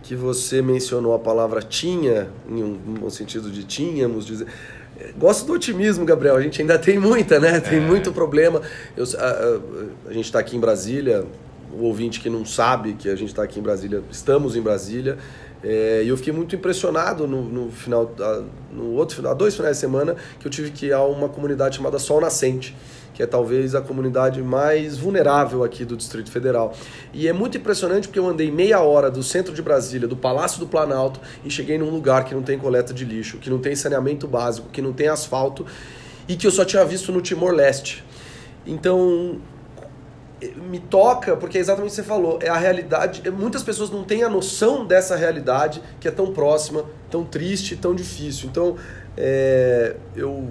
que 0.03 0.17
você 0.17 0.61
mencionou 0.61 1.15
a 1.15 1.19
palavra 1.19 1.63
tinha, 1.63 2.29
em 2.49 2.63
um, 2.63 2.79
um 3.05 3.11
sentido 3.11 3.51
de 3.51 3.65
tínhamos, 3.65 4.27
dizer. 4.27 4.47
Gosto 5.17 5.47
do 5.47 5.53
otimismo, 5.53 6.05
Gabriel. 6.05 6.37
A 6.37 6.43
gente 6.43 6.61
ainda 6.61 6.79
tem 6.79 6.99
muita, 6.99 7.39
né? 7.39 7.61
Tem 7.61 7.79
é. 7.79 7.81
muito 7.81 8.13
problema. 8.13 8.61
Eu, 8.97 9.05
a, 9.17 9.27
a, 9.27 10.11
a 10.11 10.13
gente 10.13 10.27
está 10.27 10.39
aqui 10.39 10.57
em 10.57 10.61
Brasília. 10.61 11.25
O 11.73 11.85
ouvinte 11.85 12.21
que 12.21 12.29
não 12.29 12.45
sabe 12.45 12.93
que 12.93 13.09
a 13.09 13.17
gente 13.17 13.31
está 13.31 13.43
aqui 13.43 13.59
em 13.59 13.63
Brasília, 13.63 14.03
estamos 14.11 14.55
em 14.57 14.61
Brasília. 14.61 15.17
É, 15.65 16.03
e 16.05 16.09
eu 16.09 16.17
fiquei 16.17 16.33
muito 16.33 16.55
impressionado 16.55 17.27
no, 17.27 17.43
no 17.43 17.71
final, 17.71 18.15
no 18.71 18.93
outro 18.93 19.17
final, 19.17 19.35
dois 19.35 19.55
finais 19.55 19.77
de 19.77 19.81
semana, 19.81 20.17
que 20.39 20.47
eu 20.47 20.51
tive 20.51 20.71
que 20.71 20.87
ir 20.87 20.93
a 20.93 21.03
uma 21.03 21.29
comunidade 21.29 21.77
chamada 21.77 21.99
Sol 21.99 22.21
Nascente 22.21 22.77
que 23.15 23.23
é 23.23 23.27
talvez 23.27 23.75
a 23.75 23.81
comunidade 23.81 24.43
mais 24.43 24.99
vulnerável 24.99 25.63
aqui 25.65 25.85
do 25.85 25.97
Distrito 25.97 26.31
Federal. 26.31 26.75
E 27.13 27.29
é 27.29 27.33
muito 27.33 27.59
impressionante 27.59 28.09
porque 28.09 28.19
eu 28.19 28.27
andei 28.27 28.51
meia 28.51 28.81
hora 28.81 29.11
do 29.11 29.23
centro 29.23 29.53
de 29.55 29.63
Brasília, 29.63 30.09
do 30.09 30.17
Palácio 30.17 30.59
do 30.59 30.67
Planalto, 30.67 31.21
e 31.45 31.51
cheguei 31.51 31.79
num 31.79 31.91
lugar 31.91 32.25
que 32.25 32.35
não 32.35 32.43
tem 32.43 32.59
coleta 32.59 32.93
de 32.93 33.05
lixo, 33.05 33.39
que 33.39 33.51
não 33.51 33.59
tem 33.59 33.75
saneamento 33.77 34.27
básico, 34.27 34.69
que 34.71 34.81
não 34.81 34.93
tem 34.93 35.09
asfalto 35.09 35.67
e 36.29 36.37
que 36.37 36.47
eu 36.47 36.51
só 36.51 36.65
tinha 36.65 36.85
visto 36.85 37.13
no 37.13 37.21
Timor-Leste. 37.21 38.05
Então, 38.67 39.41
me 40.57 40.79
toca, 40.79 41.37
porque 41.37 41.59
é 41.59 41.61
exatamente 41.61 41.91
o 41.91 41.91
que 41.91 41.97
você 41.97 42.03
falou, 42.03 42.39
é 42.43 42.49
a 42.49 42.57
realidade. 42.57 43.29
Muitas 43.31 43.63
pessoas 43.63 43.91
não 43.91 44.05
têm 44.05 44.23
a 44.23 44.29
noção 44.29 44.85
dessa 44.85 45.17
realidade 45.17 45.83
que 46.01 46.09
é 46.09 46.11
tão 46.11 46.33
próxima, 46.33 46.85
tão 47.11 47.25
triste, 47.25 47.77
tão 47.77 47.95
difícil. 47.95 48.49
Então, 48.49 48.77
é, 49.17 49.97
eu 50.17 50.51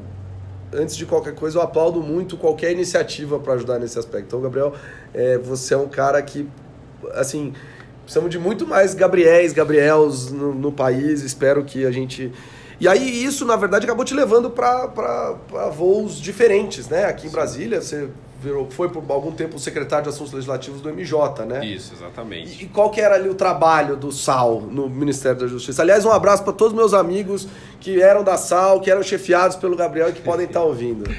antes 0.74 0.96
de 0.96 1.06
qualquer 1.06 1.36
coisa, 1.36 1.58
eu 1.58 1.62
aplaudo 1.62 2.02
muito 2.02 2.38
qualquer 2.38 2.72
iniciativa 2.72 3.40
para 3.40 3.54
ajudar 3.54 3.80
nesse 3.80 3.98
aspecto. 3.98 4.28
Então, 4.28 4.42
Gabriel, 4.42 4.74
é, 5.14 5.38
você 5.38 5.74
é 5.74 5.78
um 5.78 5.88
cara 5.88 6.22
que, 6.22 6.48
assim, 7.14 7.54
precisamos 8.04 8.30
de 8.30 8.40
muito 8.40 8.66
mais 8.66 8.94
Gabriéis, 8.94 9.54
Gabriels 9.54 10.32
no, 10.32 10.54
no 10.54 10.72
país. 10.72 11.22
Espero 11.22 11.64
que 11.64 11.86
a 11.86 11.92
gente. 11.92 12.32
E 12.80 12.88
aí, 12.88 13.24
isso, 13.24 13.46
na 13.46 13.56
verdade, 13.56 13.86
acabou 13.86 14.04
te 14.04 14.14
levando 14.14 14.50
para 14.50 15.36
voos 15.72 16.16
diferentes, 16.16 16.88
né? 16.90 17.06
Aqui 17.06 17.28
em 17.28 17.32
Brasília, 17.32 17.82
você 17.82 18.10
virou, 18.42 18.70
foi 18.72 18.90
por 18.90 19.04
algum 19.10 19.32
tempo 19.32 19.56
o 19.56 19.60
secretário 19.60 20.04
de 20.04 20.10
Assuntos 20.10 20.34
Legislativos 20.34 20.82
do 20.82 20.90
MJ, 20.90 21.46
né? 21.46 21.64
Isso, 21.64 21.94
exatamente. 21.94 22.62
E, 22.62 22.66
e 22.66 22.68
qual 22.68 22.90
que 22.90 23.00
era 23.00 23.16
ali 23.16 23.30
o 23.30 23.36
trabalho 23.36 23.96
do 23.96 24.12
SAL 24.12 24.62
no 24.62 24.90
Ministério 24.90 25.40
da 25.40 25.48
Justiça? 25.48 25.84
Aliás, 25.84 26.04
um 26.04 26.12
abraço 26.12 26.44
para 26.44 26.54
todos 26.54 26.74
os 26.74 26.78
meus 26.78 26.94
amigos 26.94 27.48
que 27.80 28.02
eram 28.02 28.24
da 28.24 28.38
SAL, 28.38 28.82
que 28.82 28.90
eram 28.90 29.04
chefiados 29.04 29.56
pelo 29.56 29.76
Gabriel 29.76 30.10
e 30.10 30.14
que 30.14 30.22
podem 30.22 30.48
estar 30.48 30.64
ouvindo. 30.64 31.10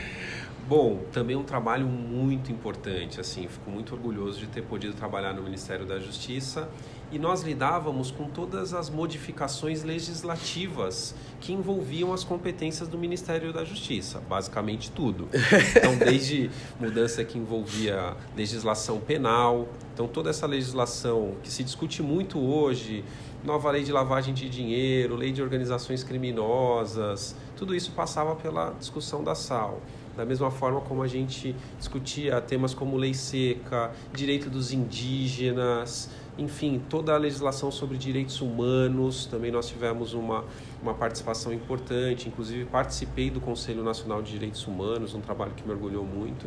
Bom, 0.68 1.00
também 1.12 1.36
um 1.36 1.42
trabalho 1.42 1.86
muito 1.86 2.50
importante, 2.50 3.20
assim, 3.20 3.46
fico 3.46 3.70
muito 3.70 3.94
orgulhoso 3.94 4.38
de 4.40 4.46
ter 4.46 4.62
podido 4.62 4.94
trabalhar 4.94 5.32
no 5.32 5.42
Ministério 5.42 5.84
da 5.84 5.98
Justiça 5.98 6.68
e 7.12 7.18
nós 7.18 7.42
lidávamos 7.42 8.10
com 8.10 8.24
todas 8.24 8.72
as 8.72 8.88
modificações 8.88 9.82
legislativas 9.82 11.14
que 11.40 11.52
envolviam 11.52 12.12
as 12.12 12.24
competências 12.24 12.88
do 12.88 12.96
Ministério 12.96 13.52
da 13.52 13.64
Justiça, 13.64 14.20
basicamente 14.26 14.90
tudo. 14.90 15.28
Então, 15.76 15.96
desde 15.96 16.50
mudança 16.80 17.22
que 17.22 17.38
envolvia 17.38 18.16
legislação 18.34 18.98
penal, 18.98 19.68
então 19.92 20.08
toda 20.08 20.30
essa 20.30 20.46
legislação 20.46 21.34
que 21.42 21.50
se 21.50 21.62
discute 21.62 22.02
muito 22.02 22.38
hoje, 22.38 23.04
nova 23.44 23.70
lei 23.70 23.82
de 23.82 23.92
lavagem 23.92 24.32
de 24.32 24.48
dinheiro, 24.48 25.14
lei 25.14 25.32
de 25.32 25.42
organizações 25.42 26.02
criminosas, 26.02 27.36
tudo 27.56 27.74
isso 27.74 27.92
passava 27.92 28.34
pela 28.36 28.70
discussão 28.78 29.22
da 29.22 29.34
SAL. 29.34 29.80
Da 30.16 30.26
mesma 30.26 30.50
forma 30.50 30.80
como 30.82 31.02
a 31.02 31.08
gente 31.08 31.56
discutia 31.78 32.38
temas 32.40 32.74
como 32.74 32.96
lei 32.98 33.14
seca, 33.14 33.92
direito 34.12 34.50
dos 34.50 34.70
indígenas, 34.70 36.10
enfim, 36.38 36.80
toda 36.88 37.12
a 37.12 37.18
legislação 37.18 37.70
sobre 37.70 37.98
direitos 37.98 38.40
humanos, 38.40 39.26
também 39.26 39.50
nós 39.50 39.68
tivemos 39.68 40.14
uma, 40.14 40.44
uma 40.82 40.94
participação 40.94 41.52
importante, 41.52 42.28
inclusive 42.28 42.64
participei 42.64 43.30
do 43.30 43.40
Conselho 43.40 43.84
Nacional 43.84 44.22
de 44.22 44.32
Direitos 44.32 44.66
Humanos, 44.66 45.14
um 45.14 45.20
trabalho 45.20 45.52
que 45.54 45.66
me 45.66 45.72
orgulhou 45.72 46.04
muito. 46.04 46.46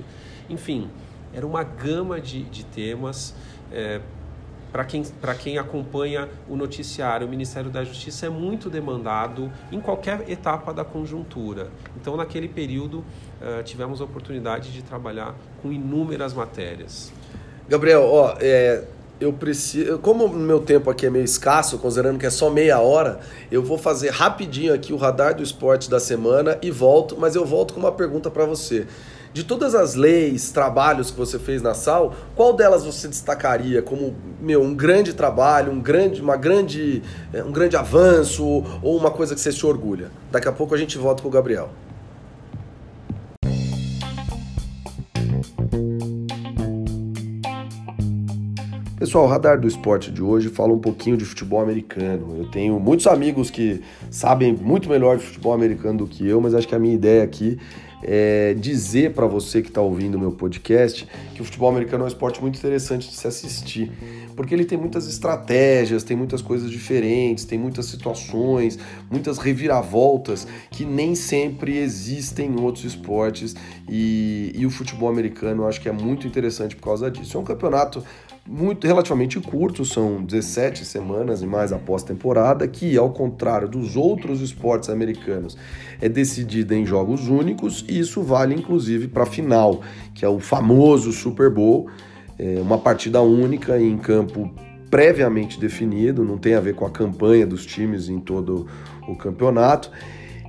Enfim, 0.50 0.90
era 1.34 1.46
uma 1.46 1.64
gama 1.64 2.20
de, 2.20 2.44
de 2.44 2.66
temas. 2.66 3.36
É, 3.72 4.02
para 4.72 4.84
quem, 4.84 5.04
quem 5.40 5.58
acompanha 5.58 6.28
o 6.50 6.56
noticiário, 6.58 7.26
o 7.26 7.30
Ministério 7.30 7.70
da 7.70 7.84
Justiça 7.84 8.26
é 8.26 8.30
muito 8.30 8.70
demandado 8.70 9.50
em 9.72 9.80
qualquer 9.80 10.30
etapa 10.30 10.74
da 10.74 10.84
conjuntura. 10.84 11.70
Então, 11.96 12.18
naquele 12.18 12.50
período, 12.50 12.98
uh, 13.00 13.64
tivemos 13.64 14.02
a 14.02 14.04
oportunidade 14.04 14.74
de 14.74 14.82
trabalhar 14.82 15.34
com 15.62 15.72
inúmeras 15.72 16.34
matérias. 16.34 17.14
Gabriel, 17.70 18.04
ó, 18.04 18.36
é, 18.42 18.84
eu 19.20 19.32
preciso. 19.32 19.98
Como 20.00 20.26
o 20.26 20.30
meu 20.34 20.60
tempo 20.60 20.90
aqui 20.90 21.06
é 21.06 21.10
meio 21.10 21.26
escasso, 21.26 21.78
considerando 21.78 22.20
que 22.20 22.26
é 22.26 22.30
só 22.30 22.50
meia 22.50 22.80
hora, 22.80 23.20
eu 23.52 23.64
vou 23.64 23.78
fazer 23.78 24.10
rapidinho 24.10 24.74
aqui 24.74 24.92
o 24.94 24.98
radar 24.98 25.36
do 25.36 25.44
esporte 25.44 25.90
da 25.90 26.00
semana 26.00 26.58
e 26.62 26.70
volto, 26.72 27.18
mas 27.18 27.36
eu 27.36 27.46
volto 27.46 27.74
com 27.74 27.80
uma 27.80 27.92
pergunta 27.92 28.30
para 28.30 28.46
você. 28.46 28.86
De 29.34 29.44
todas 29.44 29.76
as 29.76 29.96
leis, 29.96 30.50
trabalhos 30.52 31.12
que 31.12 31.18
você 31.18 31.38
fez 31.38 31.62
na 31.62 31.74
SAL, 31.74 32.16
qual 32.38 32.54
delas 32.54 32.86
você 32.86 33.06
destacaria 33.06 33.82
como 33.82 34.16
meu, 34.40 34.62
um 34.62 34.74
grande 34.74 35.14
trabalho, 35.14 35.74
um 35.74 35.82
grande, 35.82 36.22
uma 36.22 36.38
grande, 36.38 37.04
é, 37.34 37.44
um 37.44 37.52
grande 37.52 37.76
avanço 37.76 38.46
ou 38.82 38.98
uma 38.98 39.12
coisa 39.12 39.36
que 39.36 39.42
você 39.42 39.52
se 39.52 39.66
orgulha? 39.66 40.10
Daqui 40.32 40.48
a 40.48 40.54
pouco 40.54 40.74
a 40.74 40.78
gente 40.78 40.98
volta 40.98 41.22
com 41.22 41.28
o 41.28 41.32
Gabriel. 41.32 41.70
Pessoal, 49.06 49.26
o 49.26 49.28
Radar 49.28 49.62
do 49.62 49.68
Esporte 49.68 50.10
de 50.10 50.20
hoje 50.20 50.50
fala 50.50 50.74
um 50.74 50.80
pouquinho 50.80 51.16
de 51.16 51.24
futebol 51.24 51.62
americano. 51.62 52.38
Eu 52.40 52.50
tenho 52.50 52.80
muitos 52.80 53.06
amigos 53.06 53.52
que 53.52 53.80
sabem 54.10 54.52
muito 54.52 54.90
melhor 54.90 55.16
de 55.16 55.24
futebol 55.24 55.54
americano 55.54 56.00
do 56.00 56.08
que 56.08 56.28
eu, 56.28 56.42
mas 56.42 56.56
acho 56.56 56.68
que 56.68 56.74
a 56.74 56.80
minha 56.80 56.96
ideia 56.96 57.24
aqui 57.24 57.60
é 58.08 58.54
dizer 58.54 59.14
para 59.14 59.26
você 59.26 59.62
que 59.62 59.70
está 59.70 59.82
ouvindo 59.82 60.16
o 60.16 60.20
meu 60.20 60.32
podcast 60.32 61.08
que 61.34 61.42
o 61.42 61.46
futebol 61.46 61.70
americano 61.70 62.04
é 62.04 62.06
um 62.06 62.08
esporte 62.08 62.40
muito 62.40 62.58
interessante 62.58 63.10
de 63.10 63.16
se 63.16 63.28
assistir, 63.28 63.92
porque 64.36 64.54
ele 64.54 64.64
tem 64.64 64.78
muitas 64.78 65.08
estratégias, 65.08 66.04
tem 66.04 66.16
muitas 66.16 66.42
coisas 66.42 66.70
diferentes, 66.70 67.46
tem 67.46 67.58
muitas 67.58 67.88
situações, 67.88 68.78
muitas 69.10 69.38
reviravoltas 69.38 70.48
que 70.70 70.86
nem 70.86 71.16
sempre 71.16 71.78
existem 71.78 72.52
em 72.52 72.60
outros 72.60 72.86
esportes 72.86 73.56
e, 73.90 74.52
e 74.54 74.66
o 74.66 74.70
futebol 74.70 75.10
americano 75.10 75.64
eu 75.64 75.68
acho 75.68 75.82
que 75.82 75.90
é 75.90 75.92
muito 75.92 76.28
interessante 76.28 76.76
por 76.76 76.84
causa 76.84 77.10
disso. 77.10 77.38
É 77.38 77.40
um 77.40 77.44
campeonato 77.44 78.04
muito 78.48 78.86
relativamente 78.86 79.40
curto, 79.40 79.84
são 79.84 80.24
17 80.24 80.86
semanas 80.86 81.42
e 81.42 81.48
mais 81.48 81.74
após 81.74 82.04
temporada, 82.04 82.68
que 82.68 82.96
ao 82.96 83.10
contrário 83.10 83.68
dos 83.68 83.96
outros 83.96 84.40
esportes 84.40 84.90
americanos, 84.90 85.58
é 86.00 86.08
decidida 86.08 86.76
em 86.76 86.86
jogos 86.86 87.28
únicos 87.28 87.84
e 87.88 88.00
isso 88.00 88.22
vale 88.22 88.54
inclusive 88.54 89.08
para 89.08 89.24
a 89.24 89.26
final, 89.26 89.82
que 90.14 90.24
é 90.24 90.30
o 90.30 90.40
famoso 90.40 91.12
Super 91.12 91.50
Bowl, 91.50 91.90
é 92.38 92.60
uma 92.62 92.78
partida 92.78 93.20
única 93.22 93.80
em 93.80 93.98
campo 93.98 94.54
previamente 94.92 95.60
definido, 95.60 96.24
não 96.24 96.38
tem 96.38 96.54
a 96.54 96.60
ver 96.60 96.76
com 96.76 96.86
a 96.86 96.92
campanha 96.92 97.48
dos 97.48 97.66
times 97.66 98.10
em 98.10 98.20
todo 98.20 98.68
o 99.08 99.16
campeonato. 99.16 99.90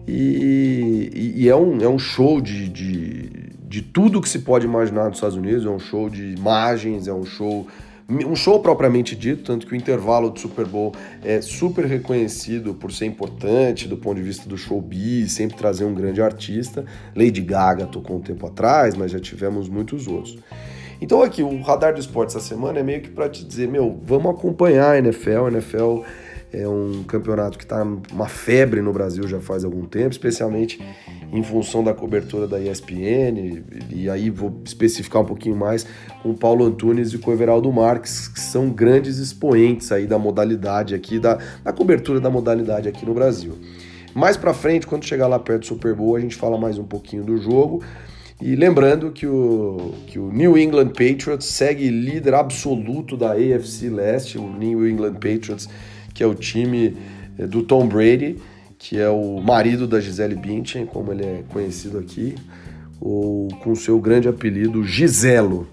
E, 0.07 1.11
e, 1.13 1.43
e 1.43 1.49
é, 1.49 1.57
um, 1.57 1.81
é 1.81 1.89
um 1.89 1.99
show 1.99 2.41
de, 2.41 2.69
de, 2.69 3.31
de 3.67 3.83
tudo 3.83 4.21
que 4.21 4.29
se 4.29 4.41
pode 4.41 4.65
imaginar 4.65 5.07
nos 5.07 5.17
Estados 5.17 5.37
Unidos, 5.37 5.65
é 5.65 5.69
um 5.69 5.81
show 5.81 6.09
de 6.09 6.35
imagens, 6.35 7.09
é 7.09 7.13
um 7.13 7.25
show 7.25 7.67
um 8.09 8.37
show 8.37 8.61
propriamente 8.61 9.17
dito, 9.17 9.43
tanto 9.43 9.67
que 9.67 9.73
o 9.73 9.77
intervalo 9.77 10.31
do 10.31 10.39
Super 10.39 10.65
Bowl 10.65 10.93
é 11.25 11.41
super 11.41 11.85
reconhecido 11.85 12.73
por 12.73 12.93
ser 12.93 13.07
importante 13.07 13.89
do 13.89 13.97
ponto 13.97 14.17
de 14.17 14.23
vista 14.23 14.49
do 14.49 14.57
showbiz, 14.57 15.33
sempre 15.33 15.57
trazer 15.57 15.85
um 15.85 15.93
grande 15.93 16.23
artista. 16.23 16.85
Lady 17.17 17.41
Gaga 17.41 17.87
tocou 17.87 18.17
um 18.17 18.21
tempo 18.21 18.47
atrás, 18.47 18.95
mas 18.95 19.11
já 19.11 19.19
tivemos 19.19 19.69
muitos 19.69 20.07
outros. 20.07 20.39
Então 21.01 21.21
aqui, 21.21 21.43
o 21.43 21.61
Radar 21.63 21.93
do 21.93 22.01
Esporte 22.01 22.31
essa 22.31 22.41
semana 22.41 22.79
é 22.79 22.83
meio 22.83 23.03
que 23.03 23.11
para 23.11 23.29
te 23.29 23.45
dizer, 23.45 23.69
meu, 23.69 23.99
vamos 24.03 24.35
acompanhar 24.35 24.93
a 24.93 24.99
NFL, 24.99 25.47
a 25.47 25.51
NFL 25.51 26.03
é 26.53 26.67
um 26.67 27.03
campeonato 27.05 27.59
que 27.59 27.65
está 27.65 27.83
uma 27.83 28.29
febre 28.29 28.81
no 28.81 28.93
Brasil 28.93 29.27
já 29.27 29.41
faz 29.41 29.65
algum 29.65 29.85
tempo, 29.85 30.11
especialmente 30.11 30.81
em 31.33 31.43
função 31.43 31.83
da 31.83 31.93
cobertura 31.93 32.47
da 32.47 32.61
ESPN, 32.61 33.63
e 33.91 34.09
aí 34.09 34.31
vou 34.31 34.61
especificar 34.65 35.23
um 35.23 35.25
pouquinho 35.25 35.57
mais 35.57 35.87
com 36.23 36.31
o 36.31 36.35
Paulo 36.35 36.65
Antunes 36.65 37.13
e 37.13 37.19
com 37.19 37.31
o 37.31 37.35
Everaldo 37.35 37.71
Marques, 37.73 38.29
que 38.29 38.41
são 38.41 38.71
grandes 38.71 39.19
expoentes 39.19 39.91
aí 39.91 40.07
da 40.07 40.19
modalidade 40.19 40.95
aqui, 40.95 41.19
da, 41.19 41.39
da 41.65 41.73
cobertura 41.73 42.21
da 42.21 42.31
modalidade 42.31 42.89
aqui 42.89 43.05
no 43.05 43.13
Brasil. 43.13 43.59
Mais 44.15 44.37
para 44.37 44.55
frente, 44.55 44.87
quando 44.87 45.05
chegar 45.05 45.27
lá 45.27 45.39
perto 45.39 45.61
do 45.61 45.67
Super 45.67 45.95
Bowl, 45.95 46.17
a 46.17 46.21
gente 46.21 46.37
fala 46.37 46.57
mais 46.57 46.79
um 46.79 46.85
pouquinho 46.85 47.23
do 47.23 47.37
jogo. 47.37 47.83
E 48.41 48.55
lembrando 48.55 49.11
que 49.11 49.27
o, 49.27 49.95
que 50.07 50.19
o 50.19 50.31
New 50.31 50.57
England 50.59 50.89
Patriots 50.89 51.47
segue 51.47 51.89
líder 51.89 52.35
absoluto 52.35 53.17
da 53.17 53.33
AFC 53.33 53.89
Leste, 53.89 54.39
o 54.39 54.47
New 54.47 54.87
England 54.87 55.15
Patriots, 55.15 55.69
que 56.17 56.23
é 56.23 56.27
o 56.27 56.35
time 56.35 56.97
eh, 57.39 57.47
do 57.47 57.63
Tom 57.63 57.87
Brady, 57.87 58.39
que 58.79 58.99
é 58.99 59.09
o 59.11 59.39
marido 59.39 59.87
da 59.87 60.01
Gisele 60.01 60.35
Bündchen, 60.35 60.87
como 60.87 61.13
ele 61.13 61.23
é 61.23 61.45
conhecido 61.51 61.99
aqui, 61.99 62.35
ou 62.99 63.49
com 63.63 63.75
seu 63.75 64.01
grande 64.01 64.27
apelido 64.27 64.83
Giselo. 64.83 65.69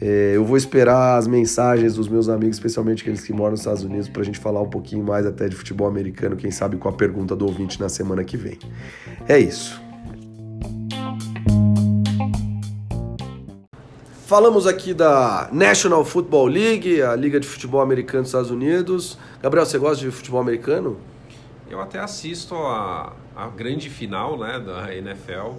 É, 0.00 0.32
eu 0.34 0.44
vou 0.44 0.56
esperar 0.56 1.18
as 1.18 1.26
mensagens 1.26 1.94
dos 1.94 2.08
meus 2.08 2.30
amigos, 2.30 2.56
especialmente 2.56 3.02
aqueles 3.02 3.20
que 3.20 3.32
moram 3.32 3.52
nos 3.52 3.60
Estados 3.60 3.84
Unidos, 3.84 4.08
para 4.08 4.22
a 4.22 4.24
gente 4.24 4.38
falar 4.38 4.62
um 4.62 4.70
pouquinho 4.70 5.04
mais 5.04 5.26
até 5.26 5.48
de 5.48 5.54
futebol 5.54 5.86
americano, 5.86 6.34
quem 6.34 6.50
sabe 6.50 6.78
com 6.78 6.88
a 6.88 6.92
pergunta 6.92 7.36
do 7.36 7.44
ouvinte 7.44 7.78
na 7.78 7.90
semana 7.90 8.24
que 8.24 8.38
vem. 8.38 8.58
É 9.28 9.38
isso. 9.38 9.83
Falamos 14.34 14.66
aqui 14.66 14.92
da 14.92 15.48
National 15.52 16.04
Football 16.04 16.46
League, 16.46 17.00
a 17.00 17.14
Liga 17.14 17.38
de 17.38 17.46
Futebol 17.46 17.80
Americano 17.80 18.22
dos 18.24 18.30
Estados 18.30 18.50
Unidos. 18.50 19.16
Gabriel, 19.40 19.64
você 19.64 19.78
gosta 19.78 20.04
de 20.04 20.10
futebol 20.10 20.40
americano? 20.40 20.98
Eu 21.70 21.80
até 21.80 22.00
assisto 22.00 22.56
a, 22.56 23.12
a 23.36 23.46
grande 23.46 23.88
final 23.88 24.36
né, 24.36 24.58
da 24.58 24.92
NFL, 24.92 25.52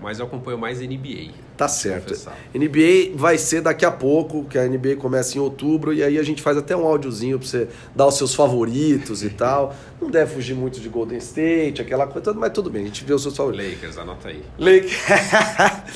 mas 0.00 0.20
eu 0.20 0.26
acompanho 0.26 0.56
mais 0.56 0.78
NBA. 0.78 1.32
Tá 1.56 1.66
certo. 1.66 2.14
NBA 2.54 3.16
vai 3.16 3.36
ser 3.36 3.62
daqui 3.62 3.84
a 3.84 3.90
pouco, 3.90 4.44
que 4.44 4.56
a 4.56 4.64
NBA 4.64 4.94
começa 4.94 5.36
em 5.36 5.40
outubro, 5.40 5.92
e 5.92 6.00
aí 6.00 6.16
a 6.16 6.22
gente 6.22 6.40
faz 6.40 6.56
até 6.56 6.76
um 6.76 6.86
áudiozinho 6.86 7.36
pra 7.36 7.48
você 7.48 7.68
dar 7.96 8.06
os 8.06 8.14
seus 8.14 8.32
favoritos 8.32 9.24
e 9.24 9.30
tal. 9.30 9.74
Não 10.00 10.08
deve 10.08 10.32
fugir 10.32 10.54
muito 10.54 10.78
de 10.78 10.88
Golden 10.88 11.18
State, 11.18 11.82
aquela 11.82 12.06
coisa, 12.06 12.32
mas 12.32 12.52
tudo 12.52 12.70
bem, 12.70 12.84
a 12.84 12.86
gente 12.86 13.04
vê 13.04 13.12
os 13.12 13.22
seus 13.22 13.36
favoritos. 13.36 13.72
Lakers, 13.72 13.98
anota 13.98 14.28
aí. 14.28 14.44
Lakers. 14.56 14.94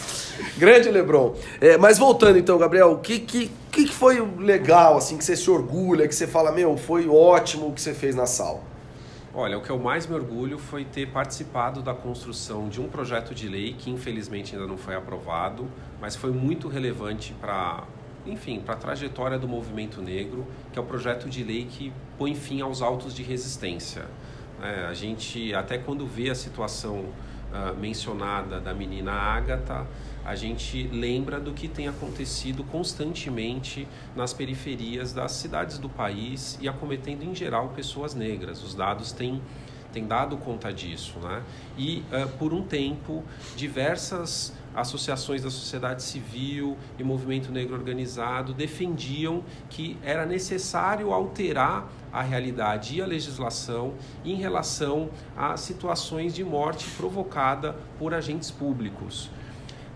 Grande 0.57 0.91
Lebron. 0.91 1.35
É, 1.61 1.77
mas 1.77 1.99
voltando 1.99 2.39
então, 2.39 2.57
Gabriel, 2.59 2.93
o 2.93 2.99
que, 2.99 3.19
que, 3.19 3.51
que 3.73 3.89
foi 3.89 4.21
legal, 4.39 4.97
assim, 4.97 5.19
que 5.19 5.25
você 5.25 5.37
se 5.37 5.51
orgulha, 5.51 6.07
que 6.07 6.15
você 6.15 6.27
fala, 6.27 6.53
meu, 6.53 6.77
foi 6.77 7.09
ótimo 7.09 7.69
o 7.69 7.73
que 7.73 7.81
você 7.81 7.93
fez 7.93 8.15
na 8.15 8.27
sala? 8.27 8.61
Olha, 9.37 9.59
o 9.59 9.61
que 9.61 9.69
eu 9.71 9.81
mais 9.81 10.07
me 10.07 10.15
orgulho 10.15 10.59
foi 10.59 10.85
ter 10.85 11.09
participado 11.09 11.83
da 11.83 11.93
construção 11.93 12.69
de 12.69 12.81
um 12.81 12.89
projeto 12.89 13.35
de 13.35 13.49
lei 13.49 13.75
que 13.77 13.91
infelizmente 13.91 14.55
ainda 14.55 14.65
não 14.65 14.79
foi 14.79 14.95
aprovado, 14.95 15.69
mas 16.01 16.15
foi 16.15 16.31
muito 16.31 16.69
relevante 16.69 17.35
para, 17.41 17.83
enfim, 18.25 18.61
para 18.61 18.75
a 18.75 18.77
trajetória 18.77 19.37
do 19.37 19.49
movimento 19.49 20.01
negro, 20.01 20.47
que 20.73 20.79
é 20.79 20.83
o 20.83 20.85
projeto 20.85 21.29
de 21.29 21.43
lei 21.43 21.67
que 21.69 21.93
põe 22.17 22.33
fim 22.37 22.61
aos 22.61 22.81
autos 22.81 23.13
de 23.13 23.25
resistência. 23.25 24.05
É, 24.63 24.87
a 24.87 24.95
gente, 24.95 25.53
até 25.53 25.79
quando 25.79 26.07
vê 26.07 26.31
a 26.31 26.35
situação 26.37 26.99
uh, 26.99 27.77
mencionada 27.77 28.61
da 28.61 28.73
menina 28.73 29.11
Ágata, 29.11 29.85
a 30.25 30.35
gente 30.35 30.89
lembra 30.89 31.39
do 31.39 31.53
que 31.53 31.69
tem 31.69 31.87
acontecido 31.87 32.65
constantemente 32.65 33.87
nas 34.17 34.33
periferias 34.33 35.13
das 35.13 35.33
cidades 35.33 35.79
do 35.79 35.89
país 35.89 36.59
e 36.61 36.69
acometendo 36.69 37.23
em 37.23 37.35
geral 37.35 37.69
pessoas 37.71 38.15
negras. 38.15 38.63
Os 38.63 38.75
dados 38.75 39.13
têm, 39.13 39.43
têm 39.93 40.07
dado 40.07 40.37
conta 40.39 40.73
disso. 40.73 41.19
Né? 41.19 41.43
E 41.77 42.03
uh, 42.11 42.29
por 42.39 42.55
um 42.55 42.63
tempo, 42.63 43.23
diversas 43.55 44.55
associações 44.75 45.43
da 45.43 45.51
sociedade 45.51 46.03
civil 46.03 46.77
e 46.99 47.05
movimento 47.05 47.53
negro 47.53 47.77
organizado 47.77 48.53
defendiam 48.53 49.45
que 49.69 49.97
era 50.03 50.27
necessário 50.27 51.13
alterar 51.13 51.89
a 52.13 52.23
realidade 52.23 52.97
e 52.97 53.03
a 53.03 53.07
legislação 53.07 53.95
em 54.25 54.35
relação 54.37 55.11
a 55.37 55.57
situações 55.57 56.35
de 56.35 56.43
morte 56.43 56.89
provocada 56.97 57.77
por 57.99 58.15
agentes 58.15 58.51
públicos. 58.51 59.31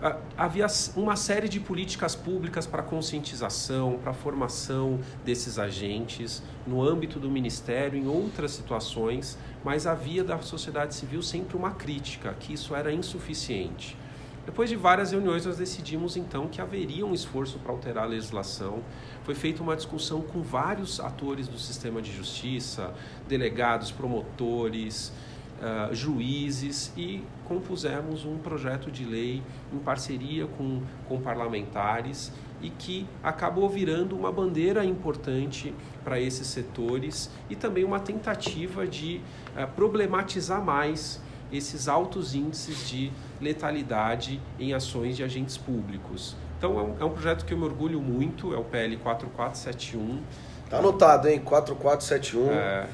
Ah, 0.01 0.17
havia 0.37 0.65
uma 0.95 1.17
série 1.17 1.49
de 1.49 1.59
políticas 1.59 2.15
públicas 2.15 2.65
para 2.65 2.81
conscientização, 2.81 3.99
para 4.01 4.13
formação 4.13 4.97
desses 5.25 5.59
agentes 5.59 6.41
no 6.65 6.81
âmbito 6.81 7.19
do 7.19 7.29
ministério, 7.29 7.99
em 7.99 8.07
outras 8.07 8.51
situações, 8.51 9.37
mas 9.61 9.85
havia 9.85 10.23
da 10.23 10.39
sociedade 10.39 10.95
civil 10.95 11.21
sempre 11.21 11.57
uma 11.57 11.71
crítica 11.71 12.33
que 12.39 12.53
isso 12.53 12.73
era 12.73 12.93
insuficiente. 12.93 13.97
Depois 14.45 14.69
de 14.69 14.77
várias 14.77 15.11
reuniões, 15.11 15.45
nós 15.45 15.57
decidimos 15.57 16.15
então 16.15 16.47
que 16.47 16.61
haveria 16.61 17.05
um 17.05 17.13
esforço 17.13 17.59
para 17.59 17.71
alterar 17.73 18.05
a 18.05 18.07
legislação. 18.07 18.81
Foi 19.23 19.35
feita 19.35 19.61
uma 19.61 19.75
discussão 19.75 20.21
com 20.21 20.41
vários 20.41 21.01
atores 21.01 21.47
do 21.47 21.59
sistema 21.59 22.01
de 22.01 22.11
justiça, 22.11 22.93
delegados, 23.27 23.91
promotores, 23.91 25.11
uh, 25.59 25.93
juízes 25.93 26.91
e 26.95 27.23
compusemos 27.45 28.25
um 28.25 28.37
projeto 28.37 28.91
de 28.91 29.05
lei 29.05 29.41
em 29.73 29.77
parceria 29.77 30.47
com, 30.47 30.81
com 31.07 31.19
parlamentares 31.21 32.31
e 32.61 32.69
que 32.69 33.07
acabou 33.23 33.69
virando 33.69 34.15
uma 34.15 34.31
bandeira 34.31 34.83
importante 34.83 35.73
para 36.03 36.19
esses 36.19 36.47
setores 36.47 37.29
e 37.49 37.55
também 37.55 37.83
uma 37.83 37.99
tentativa 37.99 38.85
de 38.85 39.21
uh, 39.55 39.67
problematizar 39.75 40.63
mais 40.63 41.21
esses 41.51 41.87
altos 41.87 42.35
índices 42.35 42.87
de 42.87 43.11
letalidade 43.41 44.39
em 44.59 44.73
ações 44.73 45.17
de 45.17 45.23
agentes 45.23 45.57
públicos. 45.57 46.35
Então 46.57 46.77
é 46.79 46.83
um, 46.83 46.95
é 46.99 47.05
um 47.05 47.09
projeto 47.09 47.45
que 47.45 47.53
eu 47.53 47.57
me 47.57 47.63
orgulho 47.63 48.01
muito, 48.01 48.53
é 48.53 48.57
o 48.57 48.63
PL 48.63 48.97
4471 48.97 50.21
Tá 50.69 50.77
anotado, 50.77 51.27
hein? 51.27 51.39
4471. 51.39 52.51
É, 52.51 52.87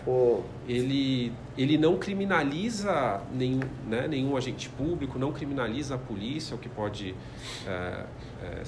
ele, 0.65 1.33
ele 1.57 1.77
não 1.77 1.97
criminaliza 1.97 3.21
nenhum, 3.33 3.59
né, 3.85 4.07
nenhum 4.07 4.37
agente 4.37 4.69
público, 4.69 5.19
não 5.19 5.33
criminaliza 5.33 5.95
a 5.95 5.97
polícia, 5.97 6.55
o 6.55 6.57
que 6.57 6.69
pode 6.69 7.13
é, 7.67 8.05
é, 8.41 8.63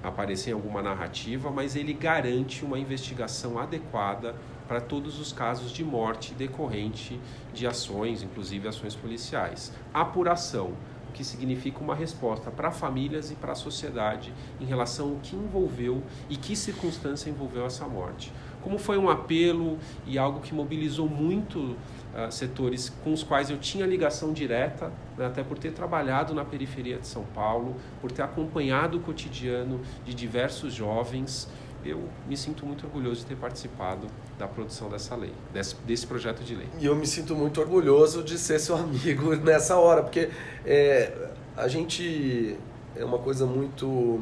aparecer 0.00 0.50
em 0.50 0.52
alguma 0.52 0.80
narrativa, 0.80 1.50
mas 1.50 1.74
ele 1.74 1.92
garante 1.92 2.64
uma 2.64 2.78
investigação 2.78 3.58
adequada 3.58 4.36
para 4.68 4.80
todos 4.80 5.18
os 5.18 5.32
casos 5.32 5.72
de 5.72 5.84
morte 5.84 6.32
decorrente 6.32 7.20
de 7.52 7.66
ações, 7.66 8.22
inclusive 8.22 8.68
ações 8.68 8.94
policiais. 8.94 9.72
Apuração 9.92 10.72
que 11.16 11.24
significa 11.24 11.80
uma 11.80 11.94
resposta 11.94 12.50
para 12.50 12.70
famílias 12.70 13.30
e 13.30 13.34
para 13.34 13.52
a 13.52 13.54
sociedade 13.54 14.34
em 14.60 14.66
relação 14.66 15.12
ao 15.12 15.16
que 15.16 15.34
envolveu 15.34 16.02
e 16.28 16.36
que 16.36 16.54
circunstância 16.54 17.30
envolveu 17.30 17.64
essa 17.64 17.88
morte. 17.88 18.30
Como 18.62 18.78
foi 18.78 18.98
um 18.98 19.08
apelo 19.08 19.78
e 20.06 20.18
algo 20.18 20.40
que 20.40 20.52
mobilizou 20.52 21.08
muito 21.08 21.58
uh, 21.58 22.30
setores 22.30 22.90
com 23.02 23.12
os 23.12 23.22
quais 23.22 23.48
eu 23.48 23.56
tinha 23.56 23.86
ligação 23.86 24.32
direta, 24.32 24.92
né, 25.16 25.26
até 25.26 25.42
por 25.42 25.56
ter 25.56 25.72
trabalhado 25.72 26.34
na 26.34 26.44
periferia 26.44 26.98
de 26.98 27.06
São 27.06 27.24
Paulo, 27.34 27.76
por 28.00 28.12
ter 28.12 28.22
acompanhado 28.22 28.98
o 28.98 29.00
cotidiano 29.00 29.80
de 30.04 30.12
diversos 30.12 30.74
jovens, 30.74 31.48
eu 31.90 32.02
me 32.28 32.36
sinto 32.36 32.66
muito 32.66 32.86
orgulhoso 32.86 33.20
de 33.20 33.26
ter 33.26 33.36
participado 33.36 34.06
da 34.38 34.46
produção 34.46 34.88
dessa 34.88 35.14
lei, 35.14 35.32
desse, 35.52 35.76
desse 35.86 36.06
projeto 36.06 36.42
de 36.42 36.54
lei. 36.54 36.68
E 36.78 36.86
eu 36.86 36.94
me 36.94 37.06
sinto 37.06 37.34
muito 37.34 37.60
orgulhoso 37.60 38.22
de 38.22 38.38
ser 38.38 38.58
seu 38.58 38.76
amigo 38.76 39.34
nessa 39.42 39.76
hora, 39.76 40.02
porque 40.02 40.30
é, 40.64 41.30
a 41.56 41.68
gente 41.68 42.56
é 42.94 43.04
uma 43.04 43.18
coisa 43.18 43.46
muito, 43.46 44.20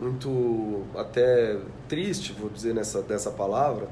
muito 0.00 0.82
até 0.96 1.58
triste, 1.88 2.32
vou 2.32 2.48
dizer 2.48 2.74
nessa 2.74 3.02
dessa 3.02 3.30
palavra, 3.30 3.88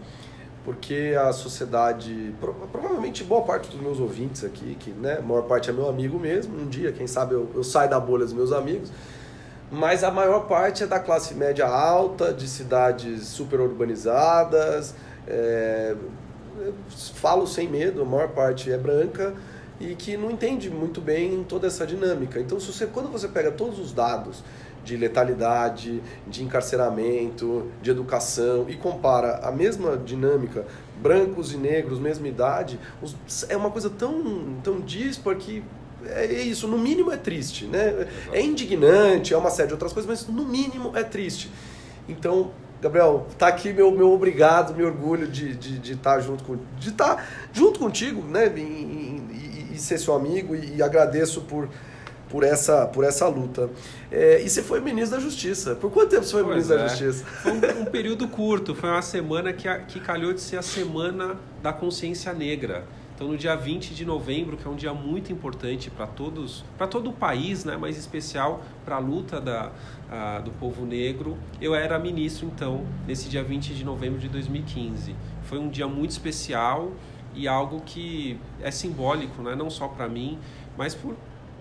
porque 0.65 1.15
a 1.17 1.33
sociedade, 1.33 2.35
provavelmente 2.73 3.23
boa 3.23 3.43
parte 3.43 3.69
dos 3.71 3.81
meus 3.81 4.01
ouvintes 4.01 4.43
aqui, 4.43 4.77
que 4.81 4.91
né, 4.91 5.19
a 5.19 5.23
maior 5.23 5.43
parte 5.43 5.71
é 5.71 5.73
meu 5.73 5.89
amigo 5.89 6.19
mesmo, 6.19 6.61
um 6.61 6.67
dia, 6.67 6.91
quem 6.91 7.07
sabe 7.07 7.35
eu, 7.35 7.49
eu 7.55 7.63
saio 7.63 7.89
da 7.89 8.01
bolha 8.01 8.25
dos 8.25 8.35
meus 8.35 8.51
amigos, 8.51 8.91
mas 9.71 10.05
a 10.05 10.11
maior 10.11 10.47
parte 10.47 10.85
é 10.85 10.87
da 10.87 11.01
classe 11.01 11.35
média 11.35 11.67
alta, 11.67 12.33
de 12.33 12.49
cidades 12.49 13.27
super 13.27 13.61
urbanizadas. 13.61 14.95
É, 15.27 15.97
falo 17.15 17.47
sem 17.47 17.69
medo, 17.69 18.03
a 18.03 18.05
maior 18.05 18.29
parte 18.29 18.71
é 18.71 18.79
branca 18.79 19.35
e 19.81 19.95
que 19.95 20.17
não 20.17 20.31
entende 20.31 20.71
muito 20.71 21.01
bem 21.01 21.45
toda 21.45 21.67
essa 21.67 21.87
dinâmica. 21.87 22.41
Então, 22.41 22.59
se 22.59 22.73
você, 22.73 22.87
quando 22.87 23.11
você 23.11 23.29
pega 23.29 23.51
todos 23.51 23.79
os 23.79 23.93
dados 23.93 24.43
de 24.85 24.97
letalidade, 24.97 26.01
de 26.29 26.45
encarceramento, 26.45 27.67
de 27.83 27.91
educação, 27.91 28.67
e 28.69 28.77
compara 28.77 29.41
a 29.43 29.51
mesma 29.51 29.97
dinâmica, 29.97 30.65
brancos 31.03 31.53
e 31.53 31.57
negros, 31.57 31.99
mesma 31.99 32.29
idade, 32.29 32.79
é 33.49 33.57
uma 33.57 33.71
coisa 33.71 33.91
tão, 33.91 34.57
tão 34.63 34.81
dispar 34.81 35.35
que 35.35 35.63
é 36.05 36.27
isso, 36.43 36.69
no 36.69 36.79
mínimo 36.79 37.11
é 37.11 37.17
triste, 37.17 37.65
né? 37.65 38.07
É 38.33 38.41
indignante, 38.41 39.33
é 39.33 39.37
uma 39.37 39.51
série 39.51 39.69
de 39.69 39.75
outras 39.75 39.93
coisas, 39.93 40.09
mas 40.09 40.27
no 40.29 40.45
mínimo 40.45 40.93
é 40.97 41.03
triste. 41.03 41.51
Então, 42.09 42.51
Gabriel, 42.81 43.27
tá 43.39 43.49
aqui 43.49 43.73
meu, 43.73 43.91
meu 43.91 44.13
obrigado, 44.13 44.75
meu 44.75 44.87
orgulho 44.87 45.27
de, 45.27 45.55
de, 45.55 45.79
de 45.79 45.93
estar 45.95 46.17
tá 46.17 46.21
junto 46.21 46.45
com, 46.45 46.59
de 46.79 46.91
estar 46.91 47.17
tá 47.17 47.25
junto 47.53 47.79
contigo, 47.79 48.23
né? 48.23 48.53
E, 48.57 48.61
e, 48.61 49.71
e 49.75 49.79
ser 49.79 49.99
seu 49.99 50.15
amigo 50.15 50.55
e, 50.55 50.77
e 50.77 50.83
agradeço 50.83 51.43
por 51.43 51.69
por 52.29 52.43
essa, 52.43 52.87
por 52.87 53.05
essa 53.05 53.27
luta. 53.29 53.71
É, 54.11 54.43
e 54.43 54.49
você 54.49 54.63
foi 54.63 54.81
ministro 54.81 55.17
da 55.17 55.23
Justiça. 55.23 55.75
Por 55.75 55.91
quanto 55.91 56.11
tempo 56.11 56.25
você 56.25 56.33
foi 56.33 56.45
pois 56.45 56.55
ministro 56.55 56.77
é. 56.77 56.79
da 56.79 56.89
Justiça? 56.89 57.25
Foi 57.25 57.53
um, 57.53 57.83
um, 57.83 57.85
período 57.91 58.29
curto, 58.29 58.75
foi 58.75 58.91
uma 58.91 59.03
semana 59.03 59.53
que, 59.53 59.69
a, 59.69 59.79
que 59.79 60.01
calhou 60.01 60.33
de 60.33 60.41
ser 60.41 60.57
a 60.57 60.63
Semana 60.63 61.37
da 61.63 61.73
Consciência 61.73 62.33
Negra. 62.33 62.85
Então, 63.17 63.29
no 63.29 63.39
dia 63.39 63.57
20 63.57 63.95
de 63.95 64.05
novembro, 64.05 64.59
que 64.59 64.67
é 64.67 64.71
um 64.71 64.77
dia 64.77 64.93
muito 64.93 65.33
importante 65.33 65.91
para 65.91 66.07
todos, 66.07 66.63
para 66.77 66.87
todo 66.87 67.09
o 67.09 67.13
país, 67.15 67.65
né, 67.65 67.75
mas 67.75 67.97
especial 67.97 68.63
para 68.85 68.97
a 68.97 68.99
luta 68.99 69.41
da, 69.41 69.73
do 70.45 70.51
povo 70.61 70.85
negro, 70.85 71.35
eu 71.59 71.75
era 71.75 71.99
ministro, 71.99 72.47
então, 72.47 72.85
nesse 73.07 73.31
dia 73.31 73.43
20 73.43 73.75
de 73.75 73.83
novembro 73.87 74.19
de 74.19 74.29
2015. 74.29 75.17
Foi 75.45 75.59
um 75.59 75.71
dia 75.71 75.89
muito 75.89 76.11
especial 76.11 76.93
e 77.35 77.49
algo 77.49 77.81
que 77.87 78.39
é 78.61 78.71
simbólico, 78.71 79.41
né, 79.41 79.55
não 79.55 79.71
só 79.71 79.89
para 79.89 80.07
mim, 80.07 80.39
mas 80.77 80.95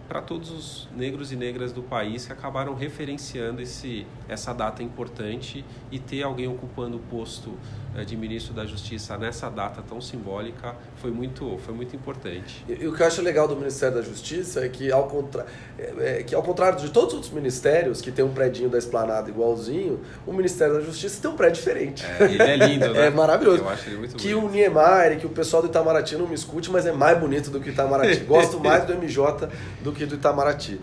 para 0.10 0.22
todos 0.22 0.52
os 0.52 0.90
negros 0.94 1.32
e 1.32 1.38
negras 1.38 1.72
do 1.72 1.82
país 1.82 2.26
que 2.26 2.34
acabaram 2.34 2.76
referenciando 2.76 3.62
esse, 3.62 4.06
essa 4.28 4.54
data 4.54 4.82
importante 4.82 5.64
e 5.92 6.00
ter 6.00 6.24
alguém 6.24 6.48
ocupando 6.48 6.98
o 6.98 7.00
posto 7.00 7.54
eh, 7.96 8.04
de 8.04 8.18
ministro 8.18 8.54
da 8.54 8.66
Justiça 8.66 9.18
nessa 9.18 9.50
data 9.50 9.82
tão 9.88 10.02
simbólica 10.02 10.76
foi 10.98 11.12
muito, 11.12 11.58
foi 11.60 11.74
muito 11.74 11.96
importante. 11.96 12.66
E, 12.68 12.84
e 12.84 12.88
o 12.88 12.94
que 12.94 13.02
eu 13.02 13.08
acho 13.08 13.22
legal 13.22 13.48
do 13.48 13.56
Ministério 13.56 13.96
da 13.96 14.02
Justiça 14.02 14.66
é 14.66 14.70
que 14.70 14.92
ao, 14.92 15.08
contra... 15.08 15.46
É, 15.78 16.24
que, 16.24 16.34
ao 16.36 16.44
contrário 16.44 16.78
de 16.80 16.90
todos 16.90 17.10
os 17.10 17.14
outros 17.16 17.32
ministérios 17.32 18.02
que 18.02 18.12
tem 18.12 18.26
um 18.26 18.34
predinho 18.34 18.70
da 18.70 18.78
esplanada 18.78 19.30
igualzinho, 19.30 20.02
o 20.26 20.34
Ministério 20.34 20.76
da 20.76 20.82
Justiça 20.82 21.22
tem 21.22 21.32
um 21.32 21.36
prédio 21.36 21.56
diferente. 21.56 22.04
É, 22.20 22.24
ele 22.26 22.44
é 22.44 22.56
lindo, 22.58 22.94
né? 22.94 23.08
é 23.08 23.10
maravilhoso. 23.10 23.60
Eu 23.60 23.70
acho 23.70 23.90
ele 23.90 23.98
muito 23.98 24.16
Que 24.16 24.34
bonito. 24.34 24.48
o 24.48 24.52
Niemeyer, 24.52 25.20
que 25.20 25.26
o 25.26 25.30
pessoal 25.30 25.62
do 25.62 25.70
Itamaraty 25.70 26.16
não 26.18 26.28
me 26.28 26.36
escute, 26.36 26.70
mas 26.70 26.86
é 26.86 26.92
mais 26.92 27.18
bonito 27.18 27.50
do 27.50 27.60
que 27.60 27.70
o 27.70 27.72
Itamaraty. 27.72 28.22
Gosto 28.26 28.60
mais 28.60 28.86
do 28.86 28.94
MJ 28.96 29.50
do 29.82 29.92
que 29.92 30.06
do 30.06 30.16
Itamaraty. 30.16 30.80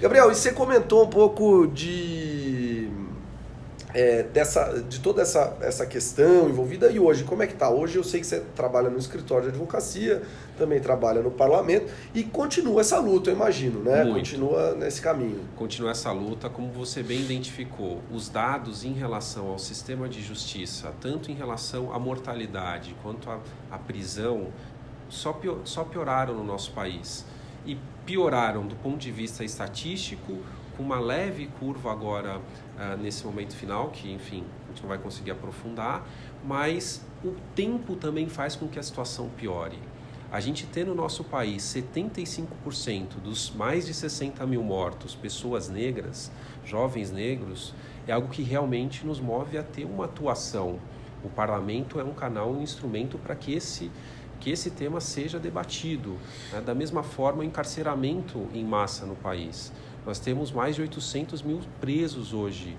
Gabriel, 0.00 0.30
e 0.30 0.34
você 0.34 0.52
comentou 0.52 1.04
um 1.04 1.08
pouco 1.08 1.66
de 1.66 2.33
é, 3.94 4.24
dessa, 4.24 4.82
de 4.82 4.98
toda 4.98 5.22
essa, 5.22 5.56
essa 5.60 5.86
questão 5.86 6.48
envolvida 6.48 6.90
e 6.90 6.98
hoje, 6.98 7.22
como 7.22 7.44
é 7.44 7.46
que 7.46 7.52
está? 7.52 7.70
Hoje 7.70 7.96
eu 7.96 8.02
sei 8.02 8.20
que 8.20 8.26
você 8.26 8.40
trabalha 8.56 8.90
no 8.90 8.98
escritório 8.98 9.44
de 9.44 9.50
advocacia, 9.50 10.20
também 10.58 10.80
trabalha 10.80 11.22
no 11.22 11.30
parlamento 11.30 11.92
e 12.12 12.24
continua 12.24 12.80
essa 12.80 12.98
luta, 12.98 13.30
eu 13.30 13.36
imagino, 13.36 13.80
né? 13.80 14.02
Muito. 14.02 14.16
Continua 14.16 14.74
nesse 14.74 15.00
caminho. 15.00 15.40
Continua 15.54 15.92
essa 15.92 16.10
luta, 16.10 16.50
como 16.50 16.72
você 16.72 17.04
bem 17.04 17.20
identificou, 17.20 18.02
os 18.12 18.28
dados 18.28 18.84
em 18.84 18.92
relação 18.92 19.46
ao 19.46 19.60
sistema 19.60 20.08
de 20.08 20.20
justiça, 20.20 20.92
tanto 21.00 21.30
em 21.30 21.34
relação 21.34 21.92
à 21.92 21.98
mortalidade 21.98 22.96
quanto 23.00 23.30
à, 23.30 23.38
à 23.70 23.78
prisão, 23.78 24.48
só, 25.08 25.32
pior, 25.32 25.58
só 25.64 25.84
pioraram 25.84 26.34
no 26.34 26.42
nosso 26.42 26.72
país 26.72 27.24
e 27.64 27.78
pioraram 28.04 28.66
do 28.66 28.74
ponto 28.74 28.98
de 28.98 29.12
vista 29.12 29.44
estatístico, 29.44 30.38
com 30.76 30.82
uma 30.82 30.98
leve 30.98 31.46
curva 31.58 31.90
agora 31.92 32.38
uh, 32.38 32.96
nesse 33.00 33.24
momento 33.24 33.54
final, 33.54 33.90
que 33.90 34.12
enfim, 34.12 34.44
a 34.64 34.68
gente 34.68 34.82
não 34.82 34.88
vai 34.88 34.98
conseguir 34.98 35.30
aprofundar, 35.30 36.06
mas 36.44 37.04
o 37.24 37.34
tempo 37.54 37.96
também 37.96 38.28
faz 38.28 38.56
com 38.56 38.68
que 38.68 38.78
a 38.78 38.82
situação 38.82 39.28
piore. 39.36 39.78
A 40.30 40.40
gente 40.40 40.66
tem 40.66 40.84
no 40.84 40.94
nosso 40.94 41.22
país 41.22 41.62
75% 41.62 43.20
dos 43.22 43.52
mais 43.54 43.86
de 43.86 43.94
60 43.94 44.44
mil 44.46 44.64
mortos, 44.64 45.14
pessoas 45.14 45.68
negras, 45.68 46.30
jovens 46.64 47.12
negros, 47.12 47.72
é 48.06 48.12
algo 48.12 48.28
que 48.28 48.42
realmente 48.42 49.06
nos 49.06 49.20
move 49.20 49.56
a 49.56 49.62
ter 49.62 49.84
uma 49.84 50.06
atuação. 50.06 50.78
O 51.22 51.28
parlamento 51.28 52.00
é 52.00 52.04
um 52.04 52.12
canal, 52.12 52.50
um 52.50 52.60
instrumento 52.60 53.16
para 53.16 53.34
que 53.34 53.54
esse 53.54 53.90
que 54.40 54.50
esse 54.50 54.70
tema 54.70 55.00
seja 55.00 55.38
debatido. 55.38 56.18
Né? 56.52 56.60
Da 56.60 56.74
mesma 56.74 57.02
forma, 57.02 57.40
o 57.40 57.44
encarceramento 57.44 58.46
em 58.52 58.62
massa 58.62 59.06
no 59.06 59.16
país. 59.16 59.72
Nós 60.06 60.18
temos 60.18 60.52
mais 60.52 60.76
de 60.76 60.82
800 60.82 61.42
mil 61.42 61.60
presos 61.80 62.34
hoje 62.34 62.76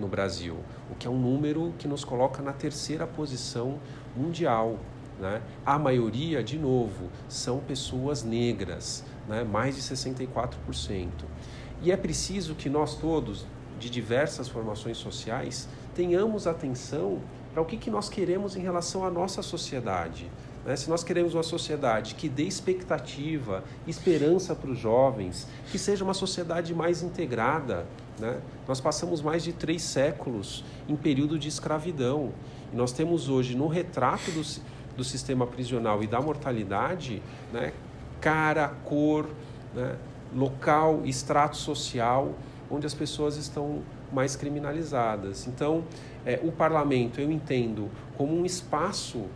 no 0.00 0.08
Brasil, 0.08 0.56
o 0.90 0.94
que 0.94 1.06
é 1.06 1.10
um 1.10 1.18
número 1.18 1.72
que 1.78 1.86
nos 1.86 2.04
coloca 2.04 2.42
na 2.42 2.52
terceira 2.52 3.06
posição 3.06 3.78
mundial. 4.16 4.78
Né? 5.18 5.40
A 5.64 5.78
maioria, 5.78 6.42
de 6.42 6.58
novo, 6.58 7.08
são 7.28 7.60
pessoas 7.60 8.22
negras, 8.22 9.04
né? 9.28 9.44
mais 9.44 9.76
de 9.76 9.82
64%. 9.82 11.08
E 11.82 11.92
é 11.92 11.96
preciso 11.96 12.54
que 12.54 12.68
nós 12.68 12.96
todos, 12.96 13.46
de 13.78 13.88
diversas 13.88 14.48
formações 14.48 14.96
sociais, 14.96 15.68
tenhamos 15.94 16.46
atenção 16.46 17.20
para 17.52 17.62
o 17.62 17.64
que, 17.64 17.76
que 17.76 17.90
nós 17.90 18.08
queremos 18.08 18.56
em 18.56 18.60
relação 18.60 19.04
à 19.04 19.10
nossa 19.10 19.40
sociedade. 19.40 20.30
Né? 20.66 20.74
Se 20.74 20.90
nós 20.90 21.04
queremos 21.04 21.32
uma 21.32 21.44
sociedade 21.44 22.16
que 22.16 22.28
dê 22.28 22.42
expectativa, 22.42 23.62
esperança 23.86 24.52
para 24.54 24.68
os 24.68 24.78
jovens, 24.78 25.46
que 25.70 25.78
seja 25.78 26.02
uma 26.02 26.12
sociedade 26.12 26.74
mais 26.74 27.04
integrada, 27.04 27.86
né? 28.18 28.40
nós 28.66 28.80
passamos 28.80 29.22
mais 29.22 29.44
de 29.44 29.52
três 29.52 29.82
séculos 29.82 30.64
em 30.88 30.96
período 30.96 31.38
de 31.38 31.48
escravidão. 31.48 32.32
E 32.72 32.76
nós 32.76 32.92
temos 32.92 33.28
hoje, 33.28 33.54
no 33.54 33.68
retrato 33.68 34.32
do, 34.32 34.42
do 34.96 35.04
sistema 35.04 35.46
prisional 35.46 36.02
e 36.02 36.08
da 36.08 36.20
mortalidade, 36.20 37.22
né? 37.52 37.72
cara, 38.20 38.68
cor, 38.84 39.28
né? 39.72 39.96
local, 40.34 41.02
extrato 41.04 41.56
social, 41.56 42.34
onde 42.68 42.84
as 42.84 42.94
pessoas 42.94 43.36
estão 43.36 43.82
mais 44.12 44.34
criminalizadas. 44.34 45.46
Então, 45.46 45.84
é, 46.24 46.40
o 46.42 46.50
parlamento 46.50 47.20
eu 47.20 47.30
entendo 47.30 47.88
como 48.16 48.36
um 48.36 48.44
espaço 48.44 49.26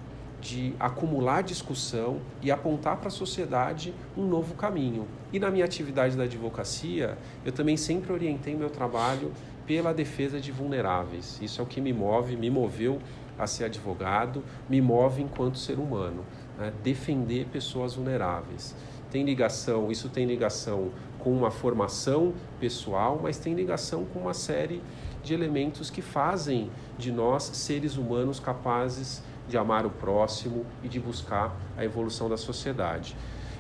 de 0.40 0.74
acumular 0.81 1.42
discussão 1.42 2.20
e 2.40 2.50
apontar 2.50 2.96
para 2.96 3.09
a 3.09 3.11
sociedade 3.11 3.94
um 4.16 4.26
novo 4.26 4.55
caminho. 4.55 5.07
E 5.33 5.38
na 5.38 5.50
minha 5.50 5.64
atividade 5.64 6.16
da 6.16 6.24
advocacia, 6.24 7.18
eu 7.44 7.53
também 7.53 7.76
sempre 7.76 8.12
orientei 8.12 8.55
meu 8.55 8.70
trabalho 8.70 9.33
pela 9.66 9.92
defesa 9.92 10.40
de 10.40 10.50
vulneráveis. 10.50 11.38
Isso 11.40 11.61
é 11.61 11.64
o 11.64 11.66
que 11.66 11.81
me 11.81 11.92
move, 11.92 12.37
me 12.37 12.50
moveu 12.50 12.98
a 13.38 13.46
ser 13.46 13.64
advogado, 13.64 14.42
me 14.68 14.81
move 14.81 15.22
enquanto 15.22 15.59
ser 15.59 15.79
humano, 15.79 16.24
né? 16.59 16.72
defender 16.83 17.46
pessoas 17.46 17.94
vulneráveis. 17.94 18.74
Tem 19.11 19.24
ligação, 19.24 19.90
isso 19.90 20.09
tem 20.09 20.26
ligação 20.26 20.90
com 21.18 21.33
uma 21.33 21.50
formação 21.50 22.33
pessoal, 22.59 23.20
mas 23.22 23.38
tem 23.38 23.55
ligação 23.55 24.05
com 24.05 24.20
uma 24.20 24.35
série 24.35 24.83
de 25.22 25.35
elementos 25.35 25.90
que 25.90 26.00
fazem 26.00 26.70
de 26.98 27.12
nós 27.12 27.42
seres 27.42 27.96
humanos 27.96 28.40
capazes 28.40 29.22
de 29.51 29.59
amar 29.59 29.85
o 29.85 29.91
próximo 29.91 30.65
e 30.83 30.89
de 30.89 30.99
buscar 30.99 31.55
a 31.77 31.85
evolução 31.85 32.29
da 32.29 32.37
sociedade. 32.37 33.17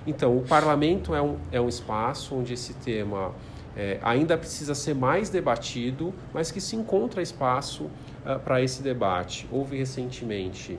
Então, 0.06 0.36
o 0.36 0.42
parlamento 0.42 1.14
é 1.14 1.20
um, 1.20 1.36
é 1.52 1.60
um 1.60 1.68
espaço 1.68 2.34
onde 2.34 2.54
esse 2.54 2.72
tema 2.74 3.34
é, 3.76 3.98
ainda 4.02 4.38
precisa 4.38 4.74
ser 4.74 4.94
mais 4.94 5.28
debatido, 5.28 6.14
mas 6.32 6.50
que 6.50 6.60
se 6.60 6.74
encontra 6.74 7.20
espaço 7.20 7.84
uh, 7.84 8.38
para 8.42 8.62
esse 8.62 8.82
debate. 8.82 9.46
Houve 9.52 9.76
recentemente 9.76 10.78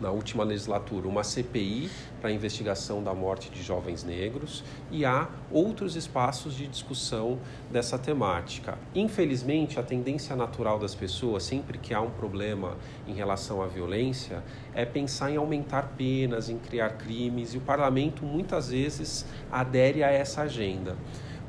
na 0.00 0.10
última 0.10 0.44
legislatura, 0.44 1.08
uma 1.08 1.24
CPI 1.24 1.90
para 2.20 2.30
investigação 2.30 3.02
da 3.02 3.14
morte 3.14 3.50
de 3.50 3.62
jovens 3.62 4.04
negros 4.04 4.64
e 4.90 5.04
há 5.04 5.28
outros 5.50 5.96
espaços 5.96 6.54
de 6.54 6.66
discussão 6.66 7.38
dessa 7.70 7.98
temática. 7.98 8.78
Infelizmente, 8.94 9.78
a 9.78 9.82
tendência 9.82 10.34
natural 10.36 10.78
das 10.78 10.94
pessoas, 10.94 11.42
sempre 11.42 11.78
que 11.78 11.94
há 11.94 12.00
um 12.00 12.10
problema 12.10 12.76
em 13.06 13.14
relação 13.14 13.62
à 13.62 13.66
violência, 13.66 14.42
é 14.74 14.84
pensar 14.84 15.30
em 15.30 15.36
aumentar 15.36 15.94
penas, 15.96 16.48
em 16.48 16.58
criar 16.58 16.90
crimes 16.90 17.54
e 17.54 17.58
o 17.58 17.60
parlamento 17.60 18.24
muitas 18.24 18.70
vezes 18.70 19.26
adere 19.50 20.02
a 20.02 20.10
essa 20.10 20.42
agenda. 20.42 20.96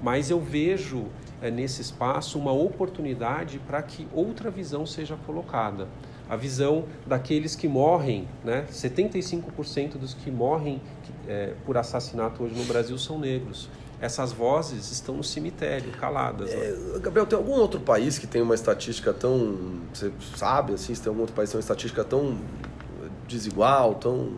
Mas 0.01 0.29
eu 0.29 0.39
vejo 0.39 1.07
é, 1.41 1.49
nesse 1.49 1.81
espaço 1.81 2.38
uma 2.38 2.51
oportunidade 2.51 3.60
para 3.60 3.81
que 3.81 4.07
outra 4.13 4.51
visão 4.51 4.86
seja 4.86 5.17
colocada 5.25 5.88
a 6.29 6.35
visão 6.35 6.85
daqueles 7.05 7.55
que 7.55 7.67
morrem, 7.67 8.27
né? 8.43 8.65
75% 8.71 9.97
dos 9.97 10.13
que 10.13 10.29
morrem 10.29 10.81
é, 11.27 11.53
por 11.65 11.77
assassinato 11.77 12.43
hoje 12.43 12.55
no 12.55 12.65
Brasil 12.65 12.97
são 12.97 13.19
negros. 13.19 13.69
Essas 13.99 14.31
vozes 14.31 14.91
estão 14.91 15.15
no 15.15 15.23
cemitério, 15.23 15.91
caladas. 15.93 16.51
É, 16.51 16.99
Gabriel, 16.99 17.25
tem 17.25 17.37
algum 17.37 17.53
outro 17.53 17.79
país 17.79 18.19
que 18.19 18.27
tem 18.27 18.41
uma 18.41 18.53
estatística 18.53 19.11
tão. 19.11 19.79
Você 19.91 20.11
sabe, 20.35 20.73
assim, 20.73 20.93
se 20.93 21.01
tem 21.01 21.09
algum 21.09 21.21
outro 21.21 21.35
país 21.35 21.49
que 21.49 21.53
tem 21.53 21.57
uma 21.57 21.63
estatística 21.63 22.03
tão 22.03 22.37
desigual, 23.27 23.95
tão. 23.95 24.33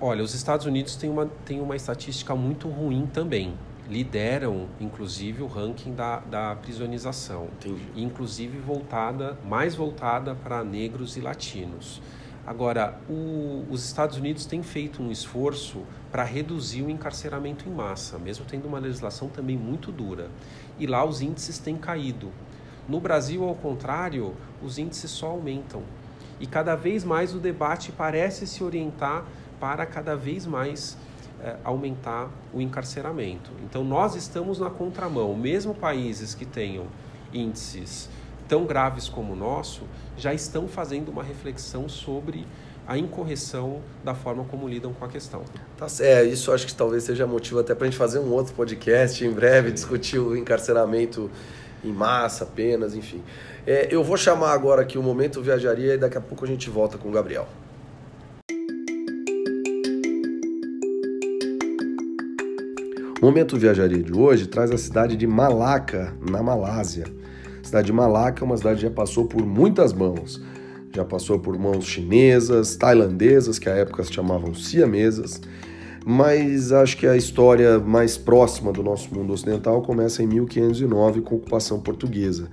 Olha, 0.00 0.24
os 0.24 0.34
Estados 0.34 0.66
Unidos 0.66 0.96
têm 0.96 1.08
uma, 1.08 1.26
têm 1.44 1.60
uma 1.60 1.76
estatística 1.76 2.34
muito 2.34 2.68
ruim 2.68 3.06
também. 3.06 3.54
Lideram, 3.88 4.68
inclusive, 4.80 5.42
o 5.42 5.46
ranking 5.46 5.94
da, 5.94 6.18
da 6.20 6.56
prisionização. 6.56 7.48
Entendi. 7.60 7.82
Inclusive 7.96 8.58
voltada, 8.58 9.38
mais 9.44 9.74
voltada 9.74 10.34
para 10.34 10.62
negros 10.62 11.16
e 11.16 11.20
latinos. 11.20 12.00
Agora, 12.46 12.98
o, 13.08 13.64
os 13.70 13.84
Estados 13.84 14.16
Unidos 14.16 14.46
têm 14.46 14.62
feito 14.62 15.00
um 15.00 15.12
esforço 15.12 15.82
para 16.10 16.24
reduzir 16.24 16.82
o 16.82 16.90
encarceramento 16.90 17.68
em 17.68 17.72
massa, 17.72 18.18
mesmo 18.18 18.44
tendo 18.44 18.66
uma 18.66 18.80
legislação 18.80 19.28
também 19.28 19.56
muito 19.56 19.92
dura. 19.92 20.28
E 20.78 20.86
lá 20.86 21.04
os 21.04 21.20
índices 21.20 21.58
têm 21.58 21.76
caído. 21.76 22.32
No 22.88 22.98
Brasil, 22.98 23.44
ao 23.44 23.54
contrário, 23.54 24.34
os 24.60 24.76
índices 24.76 25.10
só 25.10 25.28
aumentam. 25.28 25.82
E 26.40 26.46
cada 26.46 26.74
vez 26.74 27.04
mais 27.04 27.32
o 27.32 27.38
debate 27.38 27.92
parece 27.92 28.44
se 28.44 28.64
orientar 28.64 29.24
para 29.60 29.86
cada 29.86 30.16
vez 30.16 30.44
mais 30.44 30.98
é, 31.42 31.56
aumentar 31.64 32.30
o 32.52 32.60
encarceramento. 32.60 33.50
Então, 33.64 33.82
nós 33.82 34.14
estamos 34.14 34.58
na 34.58 34.70
contramão. 34.70 35.34
Mesmo 35.34 35.74
países 35.74 36.34
que 36.34 36.44
tenham 36.44 36.86
índices 37.32 38.08
tão 38.48 38.64
graves 38.64 39.08
como 39.08 39.32
o 39.32 39.36
nosso 39.36 39.82
já 40.16 40.34
estão 40.34 40.68
fazendo 40.68 41.10
uma 41.10 41.22
reflexão 41.22 41.88
sobre 41.88 42.46
a 42.86 42.98
incorreção 42.98 43.80
da 44.04 44.14
forma 44.14 44.44
como 44.44 44.68
lidam 44.68 44.92
com 44.92 45.04
a 45.04 45.08
questão. 45.08 45.42
Tá, 45.76 45.86
é, 46.00 46.24
isso 46.24 46.52
acho 46.52 46.66
que 46.66 46.74
talvez 46.74 47.04
seja 47.04 47.26
motivo 47.26 47.60
até 47.60 47.74
para 47.74 47.86
a 47.86 47.90
gente 47.90 47.98
fazer 47.98 48.18
um 48.18 48.30
outro 48.32 48.52
podcast 48.54 49.24
em 49.24 49.30
breve, 49.30 49.68
Sim. 49.68 49.74
discutir 49.74 50.18
o 50.18 50.36
encarceramento 50.36 51.30
em 51.84 51.92
massa, 51.92 52.44
penas, 52.44 52.94
enfim. 52.94 53.22
É, 53.66 53.88
eu 53.90 54.02
vou 54.02 54.16
chamar 54.16 54.52
agora 54.52 54.82
aqui 54.82 54.98
o 54.98 55.02
Momento 55.02 55.40
Viajaria 55.40 55.94
e 55.94 55.98
daqui 55.98 56.18
a 56.18 56.20
pouco 56.20 56.44
a 56.44 56.48
gente 56.48 56.68
volta 56.68 56.98
com 56.98 57.08
o 57.08 57.12
Gabriel. 57.12 57.48
O 63.22 63.26
Momento 63.26 63.56
Viajaria 63.56 64.02
de 64.02 64.12
hoje 64.12 64.48
traz 64.48 64.72
a 64.72 64.76
cidade 64.76 65.14
de 65.14 65.28
Malacca, 65.28 66.12
na 66.28 66.42
Malásia. 66.42 67.06
A 67.62 67.64
cidade 67.64 67.86
de 67.86 67.92
Malacca 67.92 68.42
é 68.42 68.44
uma 68.44 68.56
cidade 68.56 68.80
que 68.80 68.82
já 68.82 68.90
passou 68.90 69.26
por 69.26 69.46
muitas 69.46 69.92
mãos. 69.92 70.42
Já 70.92 71.04
passou 71.04 71.38
por 71.38 71.56
mãos 71.56 71.84
chinesas, 71.84 72.74
tailandesas, 72.74 73.60
que 73.60 73.68
à 73.68 73.74
época 73.74 74.02
se 74.02 74.12
chamavam 74.12 74.52
siamesas, 74.52 75.40
mas 76.04 76.72
acho 76.72 76.96
que 76.96 77.06
a 77.06 77.16
história 77.16 77.78
mais 77.78 78.18
próxima 78.18 78.72
do 78.72 78.82
nosso 78.82 79.14
mundo 79.14 79.32
ocidental 79.32 79.82
começa 79.82 80.20
em 80.20 80.26
1509 80.26 81.20
com 81.20 81.36
a 81.36 81.38
ocupação 81.38 81.78
portuguesa. 81.78 82.48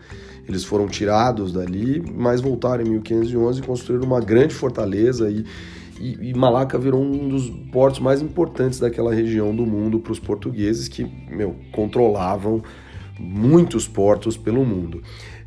Eles 0.47 0.63
foram 0.63 0.87
tirados 0.87 1.51
dali, 1.51 1.99
mas 2.15 2.41
voltaram 2.41 2.83
em 2.83 2.89
1511 2.91 3.59
e 3.59 3.63
construíram 3.63 4.05
uma 4.05 4.21
grande 4.21 4.53
fortaleza 4.53 5.31
e 5.31 5.43
e, 5.99 6.29
e 6.29 6.33
Malaca 6.33 6.77
virou 6.77 7.03
um 7.03 7.27
dos 7.27 7.49
portos 7.71 7.99
mais 7.99 8.21
importantes 8.21 8.79
daquela 8.79 9.13
região 9.13 9.53
do 9.55 9.65
mundo 9.65 9.99
para 9.99 10.11
os 10.11 10.19
portugueses 10.19 10.87
que, 10.87 11.05
meu, 11.29 11.55
controlavam 11.71 12.63
muitos 13.19 13.87
portos 13.87 14.37
pelo 14.37 14.65
mundo. 14.65 15.01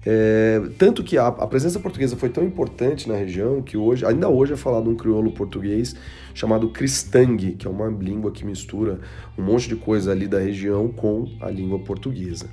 É, 0.04 0.60
tanto 0.78 1.02
que 1.02 1.16
a, 1.16 1.28
a, 1.28 1.46
presença 1.46 1.78
portuguesa 1.78 2.16
foi 2.16 2.28
tão 2.28 2.44
importante 2.44 3.08
na 3.08 3.14
região 3.14 3.62
que 3.62 3.76
hoje, 3.76 4.04
ainda 4.04 4.28
hoje 4.28 4.52
é 4.52 4.56
falado 4.56 4.90
um 4.90 4.96
crioulo 4.96 5.30
português 5.30 5.94
chamado 6.34 6.68
cristangue, 6.70 7.52
que 7.52 7.66
é 7.66 7.70
uma 7.70 7.88
língua 7.88 8.30
que 8.30 8.44
mistura 8.44 9.00
um 9.36 9.42
monte 9.42 9.68
de 9.68 9.76
coisa 9.76 10.12
ali 10.12 10.26
da 10.26 10.38
região 10.38 10.88
com 10.88 11.28
a 11.40 11.50
língua 11.50 11.78
portuguesa. 11.78 12.48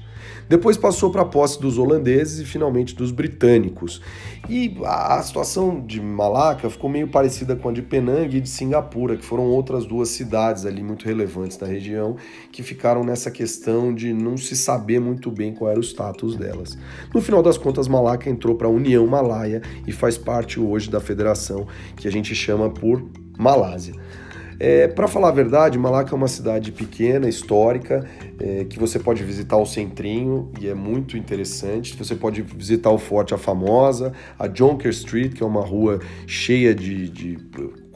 Depois 0.48 0.78
passou 0.78 1.12
para 1.12 1.22
a 1.22 1.26
posse 1.26 1.60
dos 1.60 1.78
holandeses 1.78 2.40
e 2.40 2.46
finalmente 2.46 2.96
dos 2.96 3.12
britânicos. 3.12 4.02
E 4.50 4.78
a 4.84 5.22
situação 5.22 5.80
de 5.86 6.02
Malaca 6.02 6.70
ficou 6.70 6.90
meio 6.90 7.08
parecida 7.08 7.56
com 7.56 7.70
a 7.70 7.72
de 7.72 7.82
Penang 7.82 8.36
e 8.36 8.42
de 8.42 8.50
Singapura, 8.50 9.16
que 9.16 9.24
foram 9.26 9.46
outras 9.46 9.86
duas 9.86 10.10
cidades 10.10 10.66
ali 10.66 10.82
muito 10.84 11.06
relevantes 11.06 11.58
da 11.58 11.68
região 11.68 12.18
que 12.52 12.64
ficaram 12.64 13.04
nessa 13.04 13.30
questão 13.30 13.94
de 13.94 14.14
não 14.14 14.38
se 14.38 14.56
saber 14.56 15.00
muito 15.00 15.32
bem 15.32 15.54
qual 15.54 15.70
era 15.70 15.80
o 15.80 15.84
status 15.84 16.36
delas. 16.36 16.78
No 17.14 17.22
final 17.22 17.44
das 17.44 17.58
contas, 17.58 17.88
Malaca 17.88 18.30
entrou 18.30 18.56
para 18.56 18.68
a 18.68 18.72
União 18.72 19.06
Malaia 19.06 19.62
e 19.88 19.92
faz 19.92 20.18
parte 20.18 20.60
hoje 20.60 20.90
da 20.90 21.00
federação 21.00 21.68
que 21.96 22.08
a 22.08 22.12
gente 22.12 22.34
chama 22.34 22.70
por 22.70 23.04
Malásia. 23.40 23.96
É, 24.60 24.90
para 24.90 25.08
falar 25.08 25.30
a 25.30 25.32
verdade, 25.32 25.80
Malaca 25.80 26.14
é 26.14 26.16
uma 26.16 26.28
cidade 26.28 26.74
pequena, 26.74 27.30
histórica, 27.30 28.06
é, 28.38 28.66
que 28.66 28.78
você 28.78 29.00
pode 29.00 29.24
visitar 29.24 29.56
o 29.56 29.66
centrinho 29.66 30.52
e 30.60 30.68
é 30.68 30.74
muito 30.74 31.16
interessante. 31.16 31.96
Você 31.96 32.14
pode 32.14 32.42
visitar 32.42 32.92
o 32.92 32.98
Forte 32.98 33.34
A 33.34 33.38
Famosa, 33.38 34.12
a 34.38 34.48
Jonker 34.48 34.92
Street, 34.92 35.34
que 35.34 35.42
é 35.42 35.46
uma 35.46 35.66
rua 35.66 36.00
cheia 36.28 36.76
de, 36.76 37.08
de 37.08 37.38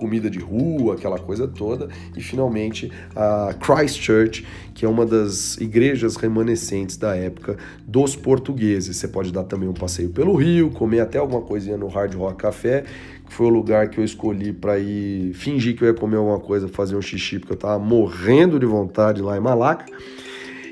comida 0.04 0.30
de 0.30 0.38
rua, 0.38 0.96
aquela 0.96 1.18
coisa 1.18 1.48
toda, 1.48 1.88
e 2.13 2.22
finalmente 2.22 2.92
a 3.16 3.56
Christchurch, 3.58 4.46
que 4.74 4.84
é 4.84 4.89
uma 4.89 5.06
das 5.06 5.56
igrejas 5.62 6.18
remanescentes 6.18 6.98
da 6.98 7.16
época 7.16 7.56
dos 7.88 8.18
portugueses. 8.18 8.98
Você 8.98 9.08
pode 9.08 9.32
dar 9.32 9.46
também 9.46 9.70
um 9.70 9.74
passeio 9.74 10.10
pelo 10.10 10.36
Rio, 10.36 10.72
comer 10.72 11.00
até 11.00 11.18
alguma 11.18 11.39
coisinha 11.39 11.78
no 11.78 11.88
Hard 11.88 12.13
Rock 12.16 12.36
Café, 12.36 12.84
que 13.26 13.34
foi 13.34 13.46
o 13.46 13.50
lugar 13.50 13.89
que 13.89 13.98
eu 13.98 14.04
escolhi 14.04 14.52
para 14.52 14.78
ir 14.78 15.34
fingir 15.36 15.74
que 15.78 15.86
eu 15.86 15.88
ia 15.88 15.94
comer 15.94 16.18
alguma 16.18 16.39
coisa, 16.39 16.68
fazer 16.68 16.98
um 16.98 17.02
xixi, 17.02 17.39
porque 17.39 17.54
eu 17.54 17.56
estava 17.56 17.80
morrendo 17.80 18.60
de 18.60 18.66
vontade 18.66 19.22
lá 19.22 19.38
em 19.38 19.39
Malaca. 19.39 19.86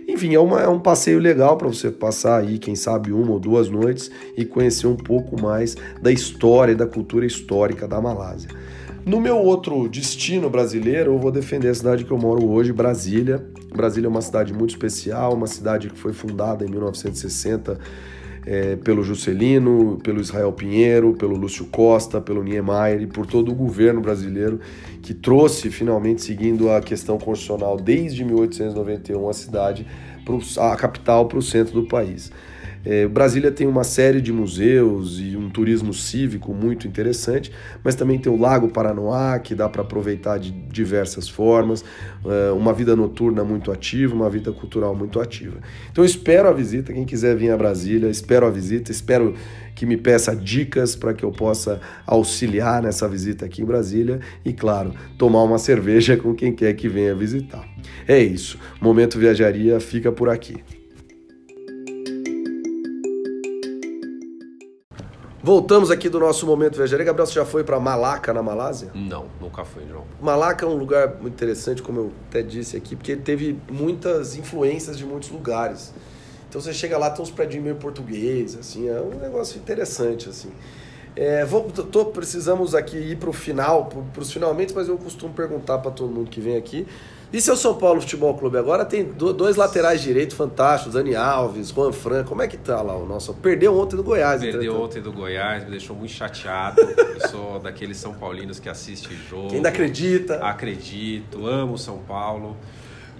Enfim, 0.09 0.35
é, 0.35 0.39
uma, 0.41 0.59
é 0.59 0.67
um 0.67 0.79
passeio 0.79 1.19
legal 1.19 1.55
para 1.55 1.69
você 1.69 1.89
passar 1.89 2.41
aí, 2.41 2.59
quem 2.59 2.75
sabe, 2.75 3.13
uma 3.13 3.31
ou 3.31 3.39
duas 3.39 3.69
noites 3.69 4.11
e 4.35 4.43
conhecer 4.43 4.87
um 4.87 4.97
pouco 4.97 5.41
mais 5.41 5.77
da 6.01 6.11
história 6.11 6.73
e 6.73 6.75
da 6.75 6.85
cultura 6.85 7.25
histórica 7.25 7.87
da 7.87 8.01
Malásia. 8.01 8.49
No 9.05 9.19
meu 9.19 9.37
outro 9.37 9.89
destino 9.89 10.47
brasileiro, 10.47 11.13
eu 11.13 11.17
vou 11.17 11.31
defender 11.31 11.69
a 11.69 11.73
cidade 11.73 12.05
que 12.05 12.11
eu 12.11 12.19
moro 12.19 12.47
hoje, 12.47 12.71
Brasília. 12.71 13.43
Brasília 13.75 14.07
é 14.07 14.09
uma 14.09 14.21
cidade 14.21 14.53
muito 14.53 14.69
especial, 14.69 15.33
uma 15.33 15.47
cidade 15.47 15.89
que 15.89 15.97
foi 15.97 16.13
fundada 16.13 16.63
em 16.63 16.69
1960 16.69 17.79
é, 18.45 18.75
pelo 18.75 19.03
Juscelino, 19.03 19.97
pelo 20.03 20.21
Israel 20.21 20.53
Pinheiro, 20.53 21.13
pelo 21.13 21.35
Lúcio 21.35 21.65
Costa, 21.65 22.21
pelo 22.21 22.43
Niemeyer 22.43 23.01
e 23.01 23.07
por 23.07 23.25
todo 23.25 23.51
o 23.51 23.55
governo 23.55 24.01
brasileiro 24.01 24.59
que 25.01 25.15
trouxe, 25.15 25.71
finalmente, 25.71 26.21
seguindo 26.21 26.69
a 26.69 26.79
questão 26.79 27.17
constitucional 27.17 27.77
desde 27.77 28.23
1891, 28.23 29.29
a 29.29 29.33
cidade, 29.33 29.87
pro, 30.23 30.39
a 30.59 30.75
capital, 30.75 31.27
para 31.27 31.39
o 31.39 31.41
centro 31.41 31.73
do 31.73 31.87
país. 31.87 32.31
É, 32.85 33.07
Brasília 33.07 33.51
tem 33.51 33.67
uma 33.67 33.83
série 33.83 34.21
de 34.21 34.31
museus 34.31 35.19
e 35.19 35.37
um 35.37 35.49
turismo 35.49 35.93
cívico 35.93 36.53
muito 36.53 36.87
interessante, 36.87 37.51
mas 37.83 37.95
também 37.95 38.17
tem 38.17 38.31
o 38.31 38.37
Lago 38.37 38.67
Paranoá, 38.69 39.37
que 39.39 39.53
dá 39.53 39.69
para 39.69 39.81
aproveitar 39.81 40.39
de 40.39 40.51
diversas 40.51 41.29
formas, 41.29 41.83
é, 42.25 42.51
uma 42.51 42.73
vida 42.73 42.95
noturna 42.95 43.43
muito 43.43 43.71
ativa, 43.71 44.15
uma 44.15 44.29
vida 44.29 44.51
cultural 44.51 44.95
muito 44.95 45.19
ativa. 45.19 45.57
Então 45.91 46.03
espero 46.03 46.47
a 46.47 46.53
visita, 46.53 46.93
quem 46.93 47.05
quiser 47.05 47.35
vir 47.35 47.51
a 47.51 47.57
Brasília, 47.57 48.09
espero 48.09 48.45
a 48.45 48.49
visita, 48.49 48.91
espero 48.91 49.35
que 49.75 49.85
me 49.85 49.97
peça 49.97 50.35
dicas 50.35 50.95
para 50.95 51.13
que 51.13 51.23
eu 51.23 51.31
possa 51.31 51.79
auxiliar 52.05 52.81
nessa 52.81 53.07
visita 53.07 53.45
aqui 53.45 53.61
em 53.61 53.65
Brasília 53.65 54.19
e, 54.43 54.53
claro, 54.53 54.93
tomar 55.17 55.43
uma 55.43 55.57
cerveja 55.57 56.17
com 56.17 56.33
quem 56.33 56.53
quer 56.53 56.73
que 56.73 56.89
venha 56.89 57.15
visitar. 57.15 57.67
É 58.07 58.19
isso, 58.19 58.57
Momento 58.79 59.17
Viajaria 59.17 59.79
fica 59.79 60.11
por 60.11 60.29
aqui. 60.29 60.80
Voltamos 65.43 65.89
aqui 65.89 66.07
do 66.07 66.19
nosso 66.19 66.45
momento 66.45 66.77
viajaria. 66.77 67.03
Gabriel, 67.03 67.25
você 67.25 67.33
já 67.33 67.45
foi 67.45 67.63
para 67.63 67.79
Malaca, 67.79 68.31
na 68.31 68.43
Malásia? 68.43 68.91
Não, 68.93 69.25
nunca 69.39 69.65
fui, 69.65 69.83
João. 69.89 70.03
Malaca 70.21 70.65
é 70.65 70.69
um 70.69 70.75
lugar 70.75 71.15
muito 71.19 71.33
interessante, 71.33 71.81
como 71.81 71.99
eu 71.99 72.11
até 72.29 72.43
disse 72.43 72.77
aqui, 72.77 72.95
porque 72.95 73.13
ele 73.13 73.21
teve 73.21 73.59
muitas 73.71 74.35
influências 74.35 74.95
de 74.95 75.03
muitos 75.03 75.31
lugares. 75.31 75.93
Então 76.47 76.61
você 76.61 76.71
chega 76.71 76.95
lá, 76.95 77.09
tem 77.09 77.23
uns 77.23 77.31
prédios 77.31 77.63
meio 77.63 77.75
português, 77.75 78.55
assim, 78.55 78.87
é 78.87 79.01
um 79.01 79.17
negócio 79.19 79.57
interessante, 79.57 80.29
assim. 80.29 80.51
É, 81.15 81.43
vou, 81.43 81.63
tô, 81.71 82.05
precisamos 82.05 82.75
aqui 82.75 82.97
ir 82.97 83.17
para 83.17 83.29
o 83.29 83.33
final, 83.33 83.85
para 83.85 84.21
os 84.21 84.31
finalmente, 84.31 84.73
mas 84.75 84.87
eu 84.87 84.97
costumo 84.97 85.33
perguntar 85.33 85.79
para 85.79 85.89
todo 85.89 86.11
mundo 86.11 86.29
que 86.29 86.39
vem 86.39 86.55
aqui 86.55 86.85
e 87.33 87.39
seu 87.39 87.55
São 87.55 87.75
Paulo 87.75 88.01
Futebol 88.01 88.33
Clube? 88.33 88.57
Agora 88.57 88.83
tem 88.83 89.05
dois 89.05 89.55
laterais 89.55 90.01
direitos 90.01 90.35
fantásticos, 90.35 90.93
Dani 90.93 91.15
Alves, 91.15 91.69
Juan 91.69 91.93
Fran. 91.93 92.23
Como 92.25 92.41
é 92.41 92.47
que 92.47 92.57
tá 92.57 92.81
lá 92.81 92.95
o 92.95 93.05
nosso? 93.05 93.33
Perdeu 93.35 93.77
ontem 93.77 93.95
do 93.95 94.03
Goiás. 94.03 94.41
Perdeu 94.41 94.81
ontem 94.81 95.01
do 95.01 95.13
Goiás, 95.13 95.63
me 95.63 95.71
deixou 95.71 95.95
muito 95.95 96.11
chateado. 96.11 96.81
Eu 96.81 97.29
sou 97.29 97.59
daqueles 97.63 97.97
São 97.97 98.13
Paulinos 98.13 98.59
que 98.59 98.67
assiste 98.67 99.15
jogo. 99.29 99.47
Que 99.47 99.55
ainda 99.55 99.69
acredita. 99.69 100.35
Acredito, 100.45 101.47
amo 101.47 101.77
São 101.77 101.99
Paulo. 101.99 102.57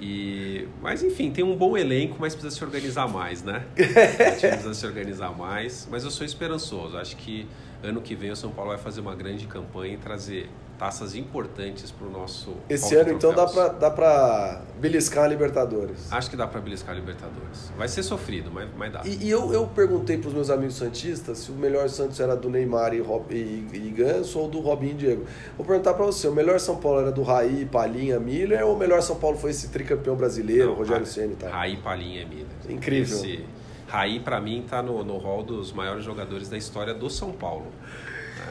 E, 0.02 0.68
mas 0.82 1.04
enfim, 1.04 1.32
tem 1.32 1.44
um 1.44 1.56
bom 1.56 1.78
elenco, 1.78 2.18
mas 2.20 2.34
precisa 2.34 2.56
se 2.56 2.64
organizar 2.64 3.08
mais, 3.08 3.44
né? 3.44 3.64
precisa 3.76 4.74
se 4.74 4.86
organizar 4.86 5.38
mais. 5.38 5.88
Mas 5.90 6.04
eu 6.04 6.10
sou 6.10 6.26
esperançoso. 6.26 6.98
Acho 6.98 7.16
que 7.16 7.48
ano 7.84 8.02
que 8.02 8.16
vem 8.16 8.32
o 8.32 8.36
São 8.36 8.52
Paulo 8.52 8.72
vai 8.72 8.80
fazer 8.80 9.00
uma 9.00 9.16
grande 9.16 9.46
campanha 9.46 9.94
e 9.94 9.98
trazer 9.98 10.50
taças 10.82 11.16
importantes 11.16 11.92
para 11.92 12.08
o 12.08 12.10
nosso. 12.10 12.56
Esse 12.68 12.96
ano, 12.96 13.12
então, 13.12 13.32
dá 13.36 13.46
para 13.46 13.68
dá 13.68 13.92
pra 13.92 14.62
beliscar 14.80 15.26
a 15.26 15.28
Libertadores. 15.28 16.12
Acho 16.12 16.32
que 16.32 16.36
dá 16.36 16.48
para 16.48 16.60
beliscar 16.60 16.96
a 16.96 16.98
Libertadores. 16.98 17.72
Vai 17.78 17.88
ser 17.88 18.02
sofrido, 18.02 18.50
mas, 18.52 18.68
mas 18.76 18.92
dá. 18.92 19.02
E, 19.06 19.28
e 19.28 19.30
eu, 19.30 19.54
eu 19.54 19.68
perguntei 19.68 20.18
para 20.18 20.30
os 20.30 20.34
meus 20.34 20.50
amigos 20.50 20.74
Santistas 20.74 21.38
se 21.38 21.52
o 21.52 21.54
melhor 21.54 21.88
Santos 21.88 22.20
era 22.20 22.36
do 22.36 22.50
Neymar 22.50 22.96
e, 22.96 23.00
Rob, 23.00 23.32
e, 23.32 23.68
e 23.72 23.94
Ganso 23.96 24.40
ou 24.40 24.48
do 24.48 24.60
Robinho 24.60 24.94
e 24.94 24.96
Diego. 24.96 25.26
Vou 25.56 25.64
perguntar 25.64 25.94
para 25.94 26.04
você: 26.04 26.28
o 26.28 26.34
melhor 26.34 26.60
São 26.60 26.78
Paulo 26.78 27.02
era 27.02 27.12
do 27.12 27.22
Raí, 27.22 27.64
Palinha, 27.64 28.20
Miller 28.20 28.66
ou 28.66 28.74
o 28.74 28.78
melhor 28.80 29.04
São 29.04 29.18
Paulo 29.18 29.38
foi 29.38 29.52
esse 29.52 29.68
tricampeão 29.68 30.16
brasileiro, 30.16 30.70
Não, 30.70 30.74
Rogério 30.74 31.06
Ceni 31.06 31.34
e 31.34 31.36
tal? 31.36 31.52
Raí, 31.52 31.78
Palinha 31.78 32.24
e 32.24 32.26
Miller. 32.26 32.48
Incrível. 32.68 33.18
Esse, 33.18 33.46
Raí, 33.92 34.22
para 34.22 34.40
mim, 34.40 34.62
está 34.62 34.82
no, 34.82 35.04
no 35.04 35.18
hall 35.18 35.44
dos 35.44 35.74
maiores 35.74 36.06
jogadores 36.06 36.48
da 36.48 36.58
história 36.58 36.94
do 36.94 37.10
São 37.10 37.34
Paulo. 37.34 37.68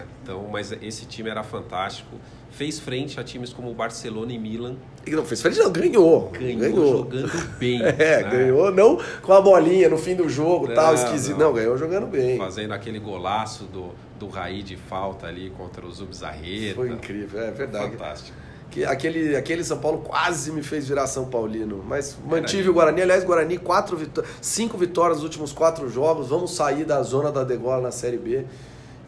Né? 0.01 0.07
Então, 0.23 0.49
mas 0.51 0.73
esse 0.73 1.07
time 1.07 1.31
era 1.31 1.43
fantástico 1.43 2.17
fez 2.51 2.79
frente 2.79 3.19
a 3.19 3.25
times 3.25 3.53
como 3.53 3.73
Barcelona 3.73 4.33
e 4.33 4.39
Milan. 4.39 4.77
Não 5.07 5.25
fez 5.25 5.41
frente, 5.41 5.59
não, 5.59 5.71
ganhou. 5.71 6.31
Ganhou, 6.31 6.59
ganhou. 6.59 6.97
jogando 6.99 7.49
bem. 7.59 7.81
é, 7.83 8.23
né? 8.23 8.31
ganhou, 8.31 8.71
não 8.71 8.99
com 9.23 9.33
a 9.33 9.41
bolinha 9.41 9.89
no 9.89 9.97
fim 9.97 10.15
do 10.15 10.29
jogo, 10.29 10.69
não, 10.69 10.75
tal, 10.75 10.95
esquisito. 10.95 11.39
Não. 11.39 11.47
não. 11.47 11.55
ganhou 11.55 11.77
jogando 11.79 12.07
bem. 12.07 12.37
Fazendo 12.37 12.73
aquele 12.73 12.99
golaço 12.99 13.65
do, 13.65 13.91
do 14.19 14.29
Raí 14.29 14.63
de 14.63 14.77
falta 14.77 15.27
ali 15.27 15.51
contra 15.51 15.87
o 15.87 15.91
Zubizarreta. 15.91 16.75
Foi 16.75 16.91
incrível, 16.91 17.41
é 17.41 17.51
verdade. 17.51 17.93
Fantástico. 17.93 18.37
Que 18.71 18.85
aquele, 18.85 19.35
aquele 19.35 19.65
São 19.65 19.79
Paulo 19.79 19.99
quase 19.99 20.53
me 20.53 20.63
fez 20.63 20.87
virar 20.87 21.09
São 21.09 21.25
Paulino. 21.25 21.83
Mas 21.85 22.17
mantive 22.25 22.69
o 22.69 22.73
Guarani. 22.73 23.03
Aliás, 23.03 23.25
Guarani, 23.25 23.59
quatro 23.59 23.97
vitó 23.97 24.23
cinco 24.41 24.79
vitórias 24.79 25.17
nos 25.17 25.25
últimos 25.25 25.53
quatro 25.53 25.89
jogos. 25.89 26.29
Vamos 26.29 26.55
sair 26.55 26.85
da 26.85 27.03
zona 27.03 27.33
da 27.33 27.43
degola 27.43 27.81
na 27.81 27.91
Série 27.91 28.19
B. 28.19 28.45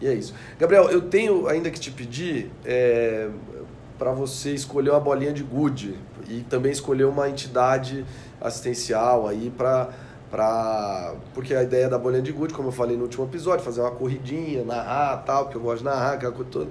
E 0.02 0.08
é 0.08 0.12
isso. 0.12 0.34
Gabriel, 0.58 0.90
eu 0.90 1.00
tenho 1.00 1.46
ainda 1.46 1.70
que 1.70 1.78
te 1.78 1.92
pedir 1.92 2.50
é, 2.64 3.28
para 3.96 4.10
você 4.10 4.52
escolher 4.52 4.90
uma 4.90 4.98
bolinha 4.98 5.32
de 5.32 5.44
gude 5.44 5.94
e 6.28 6.40
também 6.40 6.72
escolher 6.72 7.04
uma 7.04 7.28
entidade 7.28 8.04
assistencial 8.40 9.28
aí 9.28 9.50
para 9.56 9.90
para 10.28 11.14
porque 11.34 11.54
a 11.54 11.62
ideia 11.62 11.90
da 11.90 11.98
bolinha 11.98 12.22
de 12.22 12.32
gude, 12.32 12.54
como 12.54 12.68
eu 12.68 12.72
falei 12.72 12.96
no 12.96 13.02
último 13.02 13.26
episódio, 13.26 13.62
fazer 13.62 13.82
uma 13.82 13.90
corridinha, 13.90 14.64
narrar, 14.64 15.18
tal, 15.18 15.50
que 15.50 15.56
eu 15.56 15.60
gosto 15.60 15.80
de 15.80 15.84
narrar, 15.84 16.14
aquela 16.14 16.32
coisa 16.32 16.50
toda. 16.50 16.70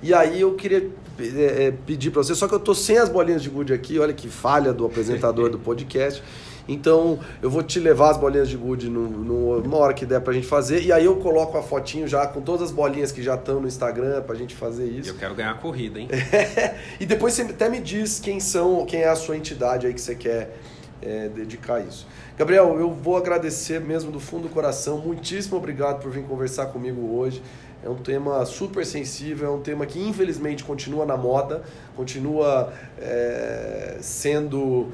E 0.00 0.14
aí 0.14 0.40
eu 0.40 0.54
queria 0.54 0.88
é, 1.18 1.64
é 1.64 1.70
pedir 1.72 2.12
para 2.12 2.22
você, 2.22 2.36
só 2.36 2.46
que 2.46 2.54
eu 2.54 2.60
tô 2.60 2.72
sem 2.72 2.98
as 2.98 3.08
bolinhas 3.08 3.42
de 3.42 3.50
gude 3.50 3.72
aqui, 3.72 3.98
olha 3.98 4.12
que 4.14 4.28
falha 4.28 4.72
do 4.72 4.86
apresentador 4.86 5.50
do 5.50 5.58
podcast. 5.58 6.22
Então 6.68 7.18
eu 7.42 7.50
vou 7.50 7.62
te 7.62 7.78
levar 7.78 8.10
as 8.10 8.16
bolinhas 8.16 8.48
de 8.48 8.56
gude 8.56 8.88
numa 8.88 9.76
hora 9.76 9.94
que 9.94 10.06
der 10.06 10.20
pra 10.20 10.32
gente 10.32 10.46
fazer. 10.46 10.82
E 10.82 10.92
aí 10.92 11.04
eu 11.04 11.16
coloco 11.16 11.56
a 11.56 11.62
fotinho 11.62 12.06
já 12.06 12.26
com 12.26 12.40
todas 12.40 12.62
as 12.62 12.70
bolinhas 12.70 13.12
que 13.12 13.22
já 13.22 13.34
estão 13.34 13.60
no 13.60 13.68
Instagram 13.68 14.22
pra 14.22 14.34
gente 14.34 14.54
fazer 14.54 14.86
isso. 14.86 15.10
Eu 15.10 15.16
quero 15.16 15.34
ganhar 15.34 15.52
a 15.52 15.54
corrida, 15.54 15.98
hein? 15.98 16.08
e 16.98 17.06
depois 17.06 17.34
você 17.34 17.42
até 17.42 17.68
me 17.68 17.80
diz 17.80 18.20
quem 18.20 18.40
são, 18.40 18.84
quem 18.86 19.02
é 19.02 19.08
a 19.08 19.16
sua 19.16 19.36
entidade 19.36 19.86
aí 19.86 19.94
que 19.94 20.00
você 20.00 20.14
quer 20.14 20.56
é, 21.02 21.28
dedicar 21.28 21.80
isso. 21.80 22.06
Gabriel, 22.36 22.78
eu 22.78 22.90
vou 22.90 23.16
agradecer 23.16 23.80
mesmo 23.80 24.10
do 24.10 24.20
fundo 24.20 24.44
do 24.44 24.48
coração. 24.48 24.98
Muitíssimo 24.98 25.56
obrigado 25.56 26.00
por 26.00 26.10
vir 26.10 26.24
conversar 26.24 26.66
comigo 26.66 27.16
hoje. 27.16 27.42
É 27.82 27.88
um 27.88 27.96
tema 27.96 28.44
super 28.44 28.84
sensível, 28.84 29.48
é 29.48 29.50
um 29.50 29.60
tema 29.60 29.86
que 29.86 29.98
infelizmente 29.98 30.62
continua 30.62 31.06
na 31.06 31.16
moda, 31.16 31.62
continua 31.96 32.72
é, 32.98 33.96
sendo 34.02 34.88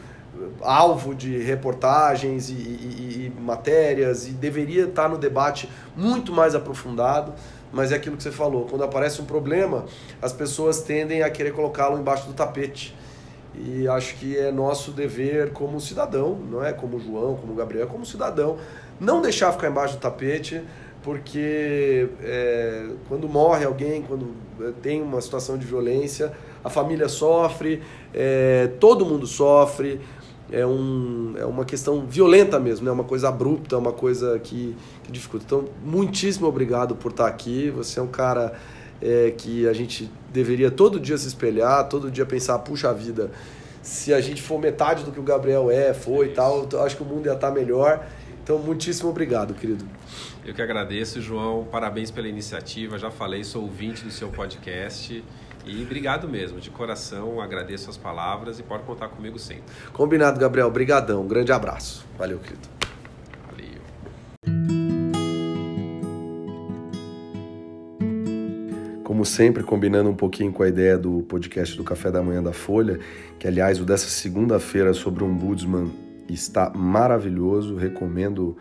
alvo 0.61 1.15
de 1.15 1.39
reportagens 1.39 2.49
e, 2.49 2.53
e, 2.53 3.33
e, 3.37 3.41
matérias 3.41 4.27
e 4.27 4.31
deveria 4.31 4.85
estar 4.85 5.09
no 5.09 5.19
debate 5.19 5.69
muito 5.97 6.33
mais 6.33 6.55
aprofundado, 6.55 7.33
mas 7.73 7.93
é 7.93 7.97
aquilo 7.97 8.17
que 8.17 8.23
você 8.23 8.31
falou, 8.31 8.67
quando 8.67 8.85
aparece 8.85 9.21
um 9.21 9.25
problema, 9.25 9.85
as 10.23 10.33
pessoas 10.33 10.81
tendem 10.83 11.23
a 11.23 11.31
querer 11.31 11.53
colocá-lo 11.53 11.99
embaixo 11.99 12.27
do 12.27 12.33
tapete. 12.33 12.97
E 13.55 13.89
acho 13.89 14.17
que 14.17 14.37
é 14.37 14.53
nosso 14.53 14.91
dever 14.91 15.53
como 15.53 15.81
cidadão, 15.81 16.39
não 16.51 16.65
é 16.65 16.73
como 16.73 17.01
João, 17.01 17.37
como 17.37 17.55
Gabriel, 17.55 17.87
como 17.87 18.05
cidadão, 18.05 18.59
não 19.01 19.23
deixar 19.23 19.51
ficar 19.53 19.69
embaixo 19.69 19.95
do 19.95 20.01
tapete, 20.01 20.63
porque 21.03 22.09
é, 22.21 22.89
quando 23.09 23.29
morre 23.29 23.65
alguém, 23.65 24.03
quando 24.03 24.35
é, 24.61 24.73
tem 24.83 25.01
uma 25.01 25.21
situação 25.21 25.57
de 25.57 25.65
violência, 25.65 26.33
a 26.65 26.69
família 26.69 27.09
sofre, 27.09 27.81
é, 28.13 28.71
todo 28.81 29.07
mundo 29.07 29.25
sofre, 29.25 30.01
é, 30.51 30.67
um, 30.67 31.35
é 31.37 31.45
uma 31.45 31.65
questão 31.65 32.07
violenta 32.07 32.59
mesmo, 32.61 32.87
né? 32.87 32.93
uma 32.93 33.05
coisa 33.05 33.29
abrupta, 33.29 33.77
uma 33.77 33.93
coisa 33.93 34.39
que, 34.39 34.77
que 35.03 35.13
dificulta. 35.13 35.45
Então, 35.45 35.65
muitíssimo 35.85 36.47
obrigado 36.47 36.95
por 36.95 37.11
estar 37.11 37.27
aqui. 37.27 37.71
Você 37.71 37.99
é 37.99 38.03
um 38.03 38.09
cara 38.09 38.53
é, 39.01 39.33
que 39.37 39.67
a 39.69 39.73
gente 39.73 40.11
deveria 40.33 40.71
todo 40.71 41.01
dia 41.01 41.19
se 41.19 41.29
espelhar, 41.29 41.89
todo 41.89 42.11
dia 42.11 42.25
pensar, 42.25 42.59
puxa 42.61 42.93
vida, 42.93 43.31
se 43.83 44.13
a 44.13 44.21
gente 44.21 44.43
for 44.43 44.61
metade 44.61 45.05
do 45.05 45.13
que 45.13 45.21
o 45.21 45.23
Gabriel 45.23 45.71
é, 45.71 45.95
foi 45.95 46.27
e 46.27 46.31
tal, 46.31 46.69
acho 46.85 46.97
que 46.97 47.03
o 47.03 47.07
mundo 47.07 47.27
ia 47.27 47.35
estar 47.35 47.51
melhor. 47.51 48.05
Então, 48.43 48.59
muitíssimo 48.59 49.11
obrigado, 49.11 49.55
querido. 49.55 49.85
Eu 50.45 50.55
que 50.55 50.63
agradeço, 50.63 51.21
João. 51.21 51.65
Parabéns 51.65 52.13
pela 52.13 52.29
iniciativa. 52.29 52.97
Já 52.97 53.11
falei, 53.11 53.43
sou 53.43 53.63
ouvinte 53.63 54.05
do 54.05 54.11
seu 54.13 54.29
podcast. 54.29 55.25
E 55.67 55.83
obrigado 55.83 56.29
mesmo, 56.29 56.61
de 56.61 56.71
coração, 56.71 57.41
agradeço 57.41 57.91
as 57.91 57.97
palavras 57.97 58.61
e 58.61 58.63
pode 58.63 58.85
contar 58.85 59.09
comigo 59.09 59.37
sempre. 59.37 59.65
Combinado, 59.93 60.39
Gabriel. 60.39 60.69
Obrigadão. 60.69 61.23
Um 61.23 61.27
grande 61.27 61.51
abraço. 61.51 62.07
Valeu, 62.17 62.39
querido. 62.39 62.69
Valeu. 63.51 63.81
Como 69.03 69.25
sempre, 69.25 69.65
combinando 69.65 70.09
um 70.09 70.15
pouquinho 70.15 70.53
com 70.53 70.63
a 70.63 70.69
ideia 70.69 70.97
do 70.97 71.23
podcast 71.23 71.77
do 71.77 71.83
Café 71.83 72.13
da 72.13 72.23
Manhã 72.23 72.41
da 72.41 72.53
Folha, 72.53 73.01
que 73.37 73.49
aliás 73.49 73.81
o 73.81 73.85
dessa 73.85 74.09
segunda-feira 74.09 74.95
sobre 74.95 75.25
o 75.25 75.27
Ombudsman 75.27 75.91
está 76.29 76.71
maravilhoso, 76.71 77.75
recomendo 77.75 78.57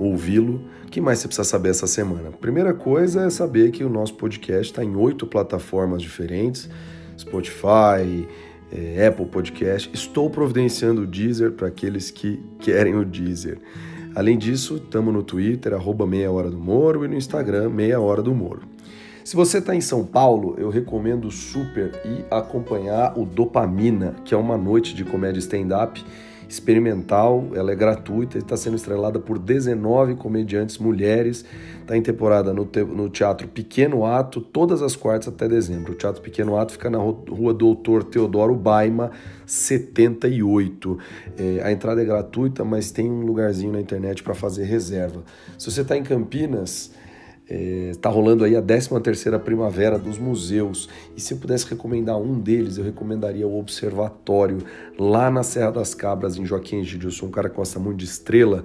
ouvi-lo. 0.00 0.60
O 0.86 0.90
que 0.90 1.00
mais 1.00 1.18
você 1.18 1.28
precisa 1.28 1.48
saber 1.48 1.70
essa 1.70 1.86
semana? 1.86 2.30
Primeira 2.30 2.74
coisa 2.74 3.22
é 3.22 3.30
saber 3.30 3.70
que 3.70 3.84
o 3.84 3.88
nosso 3.88 4.14
podcast 4.14 4.72
está 4.72 4.84
em 4.84 4.96
oito 4.96 5.26
plataformas 5.26 6.02
diferentes: 6.02 6.68
Spotify, 7.18 8.26
é, 8.72 9.06
Apple 9.06 9.26
Podcast. 9.26 9.90
Estou 9.92 10.30
providenciando 10.30 11.02
o 11.02 11.06
Deezer 11.06 11.52
para 11.52 11.68
aqueles 11.68 12.10
que 12.10 12.40
querem 12.58 12.94
o 12.94 13.04
Deezer. 13.04 13.58
Além 14.14 14.36
disso, 14.36 14.76
estamos 14.76 15.14
no 15.14 15.22
Twitter, 15.22 15.72
arroba 15.72 16.06
Meia 16.06 16.30
Hora 16.30 16.50
do 16.50 16.58
Moro, 16.58 17.04
e 17.04 17.08
no 17.08 17.14
Instagram, 17.14 17.70
Meia 17.70 18.00
Hora 18.00 18.22
do 18.22 18.34
Moro. 18.34 18.62
Se 19.22 19.36
você 19.36 19.58
está 19.58 19.76
em 19.76 19.80
São 19.80 20.04
Paulo, 20.04 20.56
eu 20.58 20.70
recomendo 20.70 21.30
super 21.30 21.92
ir 22.04 22.24
acompanhar 22.30 23.16
o 23.16 23.24
Dopamina, 23.24 24.16
que 24.24 24.34
é 24.34 24.36
uma 24.36 24.58
noite 24.58 24.94
de 24.94 25.04
comédia 25.04 25.38
stand-up 25.38 26.04
experimental, 26.50 27.48
ela 27.54 27.70
é 27.70 27.76
gratuita 27.76 28.36
e 28.36 28.40
está 28.40 28.56
sendo 28.56 28.74
estrelada 28.74 29.20
por 29.20 29.38
19 29.38 30.16
comediantes 30.16 30.78
mulheres. 30.78 31.44
Está 31.80 31.96
em 31.96 32.02
temporada 32.02 32.52
no, 32.52 32.66
te 32.66 32.82
no 32.82 33.08
Teatro 33.08 33.46
Pequeno 33.46 34.04
Ato, 34.04 34.40
todas 34.40 34.82
as 34.82 34.96
quartas 34.96 35.28
até 35.28 35.46
dezembro. 35.46 35.92
O 35.92 35.94
Teatro 35.94 36.20
Pequeno 36.20 36.56
Ato 36.56 36.72
fica 36.72 36.90
na 36.90 36.98
rua 36.98 37.54
Doutor 37.54 38.02
Teodoro 38.02 38.56
Baima, 38.56 39.12
78. 39.46 40.98
É, 41.38 41.62
a 41.62 41.70
entrada 41.70 42.02
é 42.02 42.04
gratuita, 42.04 42.64
mas 42.64 42.90
tem 42.90 43.08
um 43.08 43.24
lugarzinho 43.24 43.72
na 43.72 43.80
internet 43.80 44.22
para 44.24 44.34
fazer 44.34 44.64
reserva. 44.64 45.22
Se 45.56 45.70
você 45.70 45.82
está 45.82 45.96
em 45.96 46.02
Campinas, 46.02 46.90
Está 47.50 48.08
é, 48.08 48.12
rolando 48.12 48.44
aí 48.44 48.54
a 48.54 48.62
13ª 48.62 49.36
Primavera 49.40 49.98
dos 49.98 50.18
Museus. 50.18 50.88
E 51.16 51.20
se 51.20 51.34
eu 51.34 51.38
pudesse 51.38 51.68
recomendar 51.68 52.16
um 52.16 52.38
deles, 52.38 52.78
eu 52.78 52.84
recomendaria 52.84 53.46
o 53.46 53.58
Observatório, 53.58 54.58
lá 54.96 55.28
na 55.32 55.42
Serra 55.42 55.72
das 55.72 55.92
Cabras, 55.92 56.36
em 56.36 56.46
Joaquim 56.46 56.76
Egídio. 56.76 57.08
Eu 57.08 57.12
sou 57.12 57.28
um 57.28 57.32
cara 57.32 57.50
que 57.50 57.56
gosta 57.56 57.80
muito 57.80 57.98
de 57.98 58.04
estrela, 58.04 58.62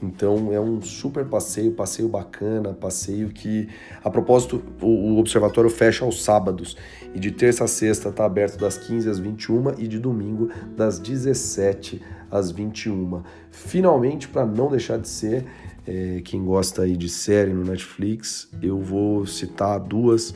então 0.00 0.52
é 0.52 0.60
um 0.60 0.80
super 0.80 1.24
passeio, 1.24 1.72
passeio 1.72 2.08
bacana, 2.08 2.72
passeio 2.72 3.30
que, 3.30 3.68
a 4.04 4.08
propósito, 4.08 4.62
o, 4.80 4.86
o 4.86 5.18
Observatório 5.18 5.68
fecha 5.68 6.04
aos 6.04 6.22
sábados. 6.22 6.76
E 7.12 7.18
de 7.18 7.32
terça 7.32 7.64
a 7.64 7.68
sexta 7.68 8.10
está 8.10 8.24
aberto 8.24 8.56
das 8.56 8.78
15 8.78 9.10
às 9.10 9.18
21 9.18 9.78
e 9.78 9.88
de 9.88 9.98
domingo 9.98 10.48
das 10.76 11.00
17 11.00 12.00
às 12.30 12.52
21. 12.52 13.22
Finalmente, 13.50 14.28
para 14.28 14.46
não 14.46 14.70
deixar 14.70 14.98
de 14.98 15.08
ser, 15.08 15.44
é, 15.88 16.20
quem 16.22 16.44
gosta 16.44 16.82
aí 16.82 16.94
de 16.98 17.08
série 17.08 17.50
no 17.50 17.64
Netflix, 17.64 18.46
eu 18.60 18.78
vou 18.78 19.24
citar 19.24 19.80
duas 19.80 20.34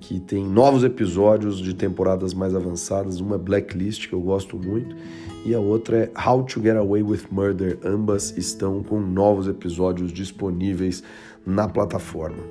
que 0.00 0.18
tem 0.18 0.46
novos 0.46 0.82
episódios 0.82 1.58
de 1.58 1.74
temporadas 1.74 2.32
mais 2.32 2.54
avançadas. 2.54 3.20
Uma 3.20 3.34
é 3.34 3.38
Blacklist, 3.38 4.08
que 4.08 4.14
eu 4.14 4.20
gosto 4.22 4.56
muito, 4.56 4.96
e 5.44 5.54
a 5.54 5.60
outra 5.60 5.98
é 5.98 6.28
How 6.28 6.42
to 6.44 6.62
Get 6.62 6.74
Away 6.74 7.02
with 7.02 7.24
Murder. 7.30 7.78
Ambas 7.84 8.34
estão 8.38 8.82
com 8.82 8.98
novos 8.98 9.46
episódios 9.46 10.10
disponíveis 10.10 11.02
na 11.44 11.68
plataforma. 11.68 12.42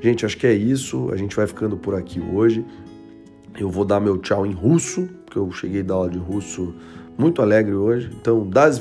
Gente, 0.00 0.24
acho 0.24 0.36
que 0.36 0.46
é 0.46 0.54
isso. 0.54 1.10
A 1.10 1.16
gente 1.16 1.34
vai 1.34 1.48
ficando 1.48 1.76
por 1.76 1.96
aqui 1.96 2.20
hoje. 2.20 2.64
Eu 3.58 3.68
vou 3.68 3.84
dar 3.84 3.98
meu 3.98 4.18
tchau 4.18 4.46
em 4.46 4.52
russo, 4.52 5.08
porque 5.24 5.38
eu 5.38 5.50
cheguei 5.50 5.82
da 5.82 5.94
aula 5.94 6.10
de 6.10 6.18
russo 6.18 6.72
muito 7.18 7.42
alegre 7.42 7.74
hoje. 7.74 8.08
Então, 8.20 8.48
das 8.48 8.78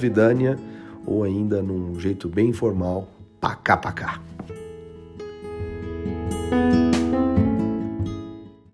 ou 1.05 1.23
ainda 1.23 1.61
num 1.61 1.99
jeito 1.99 2.27
bem 2.27 2.49
informal, 2.49 3.07
pacá 3.39 3.77
pacá. 3.77 4.21